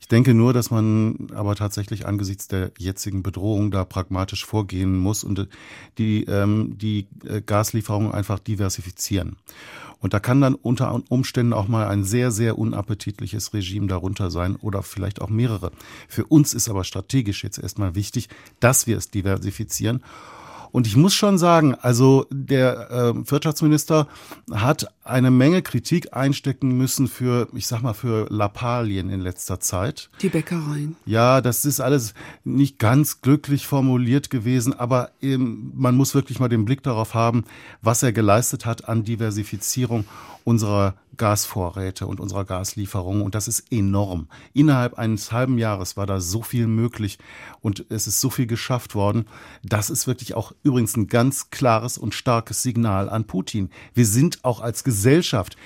[0.00, 5.24] Ich denke nur, dass man aber tatsächlich angesichts der jetzigen Bedrohung da pragmatisch vorgehen muss
[5.24, 5.48] und
[5.98, 9.36] die, ähm, die äh, Gaslieferungen einfach diversifizieren.
[9.98, 14.56] Und da kann dann unter Umständen auch mal ein sehr, sehr unappetitliches Regime darunter sein
[14.56, 15.72] oder vielleicht auch mehrere.
[16.06, 18.28] Für uns ist aber strategisch jetzt erstmal wichtig,
[18.60, 20.04] dass wir es diversifizieren
[20.76, 24.08] und ich muss schon sagen, also der äh, Wirtschaftsminister
[24.52, 30.10] hat eine Menge Kritik einstecken müssen für, ich sag mal, für Lappalien in letzter Zeit.
[30.20, 30.94] Die Bäckereien.
[31.06, 32.12] Ja, das ist alles
[32.44, 37.44] nicht ganz glücklich formuliert gewesen, aber eben, man muss wirklich mal den Blick darauf haben,
[37.80, 40.04] was er geleistet hat an Diversifizierung
[40.44, 43.22] unserer Gasvorräte und unserer Gaslieferungen.
[43.22, 44.28] Und das ist enorm.
[44.52, 47.18] Innerhalb eines halben Jahres war da so viel möglich
[47.60, 49.26] und es ist so viel geschafft worden.
[49.62, 53.70] Das ist wirklich auch übrigens ein ganz klares und starkes Signal an Putin.
[53.94, 55.56] Wir sind auch als Gesellschaft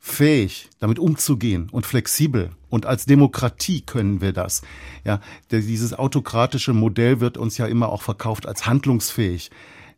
[0.00, 2.50] fähig, damit umzugehen und flexibel.
[2.70, 4.62] Und als Demokratie können wir das.
[5.04, 5.20] Ja,
[5.50, 9.50] dieses autokratische Modell wird uns ja immer auch verkauft als handlungsfähig.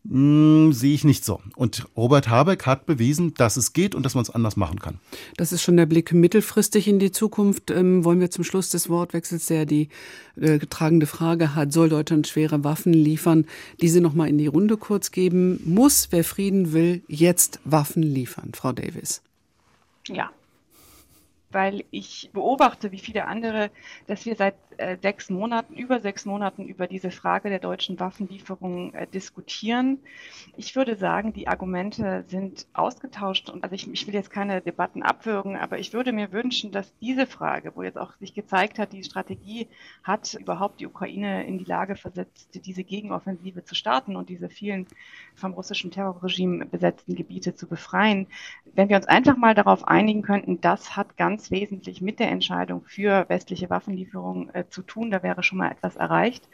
[0.09, 1.40] Hm, sehe ich nicht so.
[1.57, 4.98] Und Robert Habeck hat bewiesen, dass es geht und dass man es anders machen kann.
[5.36, 7.70] Das ist schon der Blick mittelfristig in die Zukunft.
[7.70, 9.88] Ähm, wollen wir zum Schluss des Wortwechsels, der die
[10.40, 13.46] äh, getragene Frage hat, soll Deutschland schwere Waffen liefern,
[13.80, 15.61] diese nochmal in die Runde kurz geben.
[15.66, 18.53] Muss, wer Frieden will, jetzt Waffen liefern?
[18.55, 19.22] Frau Davis.
[20.09, 20.30] Ja,
[21.53, 23.70] weil ich beobachte, wie viele andere,
[24.07, 28.95] dass wir seit äh, sechs Monaten, über sechs Monaten über diese Frage der deutschen Waffenlieferungen
[28.95, 29.99] äh, diskutieren.
[30.57, 35.03] Ich würde sagen, die Argumente sind ausgetauscht und also ich, ich will jetzt keine Debatten
[35.03, 38.93] abwürgen, aber ich würde mir wünschen, dass diese Frage, wo jetzt auch sich gezeigt hat,
[38.93, 39.68] die Strategie
[40.03, 44.87] hat überhaupt die Ukraine in die Lage versetzt, diese Gegenoffensive zu starten und diese vielen
[45.35, 48.26] vom russischen Terrorregime besetzten Gebiete zu befreien.
[48.74, 52.83] Wenn wir uns einfach mal darauf einigen könnten, das hat ganz wesentlich mit der Entscheidung
[52.85, 56.48] für westliche Waffenlieferungen äh, zu tun, da wäre schon mal etwas erreicht.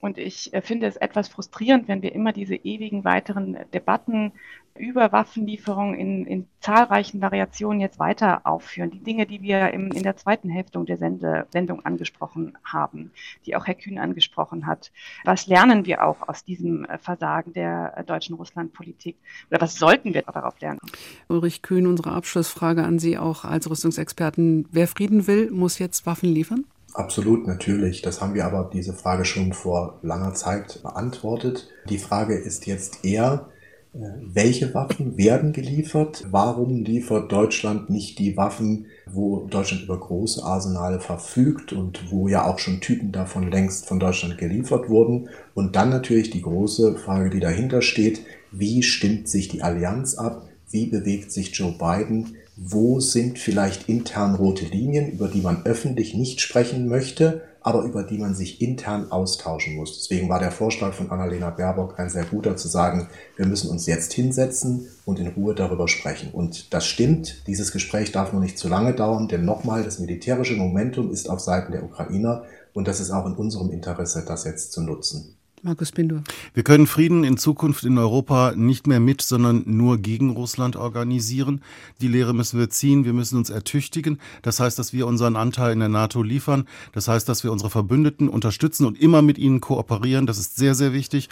[0.00, 4.32] Und ich äh, finde es etwas frustrierend, wenn wir immer diese ewigen weiteren Debatten
[4.78, 8.90] über Waffenlieferungen in, in zahlreichen Variationen jetzt weiter aufführen.
[8.90, 13.10] Die Dinge, die wir im, in der zweiten Hälfte der Sende, Sendung angesprochen haben,
[13.46, 14.92] die auch Herr Kühn angesprochen hat.
[15.24, 19.16] Was lernen wir auch aus diesem äh, Versagen der äh, deutschen Russlandpolitik?
[19.50, 20.80] Oder was sollten wir darauf lernen?
[21.28, 24.68] Ulrich Kühn, unsere Abschlussfrage an Sie auch als Rüstungsexperten.
[24.70, 26.64] Wer Frieden will, muss jetzt Waffen liefern?
[26.96, 28.00] Absolut, natürlich.
[28.00, 31.68] Das haben wir aber diese Frage schon vor langer Zeit beantwortet.
[31.90, 33.50] Die Frage ist jetzt eher,
[33.92, 36.24] äh, welche Waffen werden geliefert?
[36.30, 42.46] Warum liefert Deutschland nicht die Waffen, wo Deutschland über große Arsenale verfügt und wo ja
[42.46, 45.28] auch schon Typen davon längst von Deutschland geliefert wurden?
[45.52, 48.22] Und dann natürlich die große Frage, die dahinter steht,
[48.52, 50.48] wie stimmt sich die Allianz ab?
[50.70, 52.36] Wie bewegt sich Joe Biden?
[52.56, 58.02] Wo sind vielleicht intern rote Linien, über die man öffentlich nicht sprechen möchte, aber über
[58.02, 59.98] die man sich intern austauschen muss.
[59.98, 63.86] Deswegen war der Vorschlag von Annalena Baerbock ein sehr guter, zu sagen, wir müssen uns
[63.86, 66.30] jetzt hinsetzen und in Ruhe darüber sprechen.
[66.32, 70.54] Und das stimmt, dieses Gespräch darf nur nicht zu lange dauern, denn nochmal, das militärische
[70.54, 74.72] Momentum ist auf Seiten der Ukrainer und das ist auch in unserem Interesse, das jetzt
[74.72, 75.35] zu nutzen.
[75.66, 76.22] Markus Pindur.
[76.54, 81.60] Wir können Frieden in Zukunft in Europa nicht mehr mit, sondern nur gegen Russland organisieren.
[82.00, 83.04] Die Lehre müssen wir ziehen.
[83.04, 84.20] Wir müssen uns ertüchtigen.
[84.42, 86.68] Das heißt, dass wir unseren Anteil in der NATO liefern.
[86.92, 90.26] Das heißt, dass wir unsere Verbündeten unterstützen und immer mit ihnen kooperieren.
[90.26, 91.30] Das ist sehr, sehr wichtig.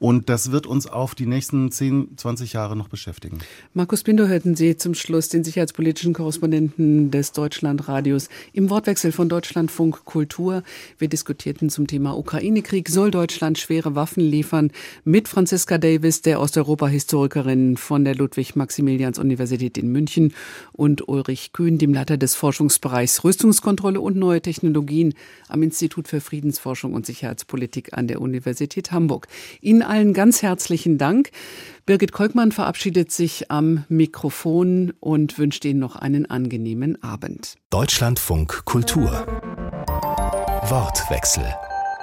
[0.00, 3.38] Und das wird uns auf die nächsten 10, 20 Jahre noch beschäftigen.
[3.72, 10.04] Markus Pindur hörten Sie zum Schluss den sicherheitspolitischen Korrespondenten des Deutschlandradios im Wortwechsel von Deutschlandfunk
[10.04, 10.64] Kultur.
[10.98, 12.88] Wir diskutierten zum Thema Ukraine-Krieg.
[12.88, 14.70] Soll Deutschland schwer schwere Waffen liefern
[15.04, 20.32] mit Franziska Davis, der Osteuropa-Historikerin von der Ludwig-Maximilians-Universität in München
[20.72, 25.12] und Ulrich Kühn, dem Leiter des Forschungsbereichs Rüstungskontrolle und neue Technologien
[25.48, 29.26] am Institut für Friedensforschung und Sicherheitspolitik an der Universität Hamburg.
[29.60, 31.30] Ihnen allen ganz herzlichen Dank.
[31.84, 37.56] Birgit Kolkmann verabschiedet sich am Mikrofon und wünscht Ihnen noch einen angenehmen Abend.
[37.68, 39.26] Deutschlandfunk Kultur
[40.68, 41.44] Wortwechsel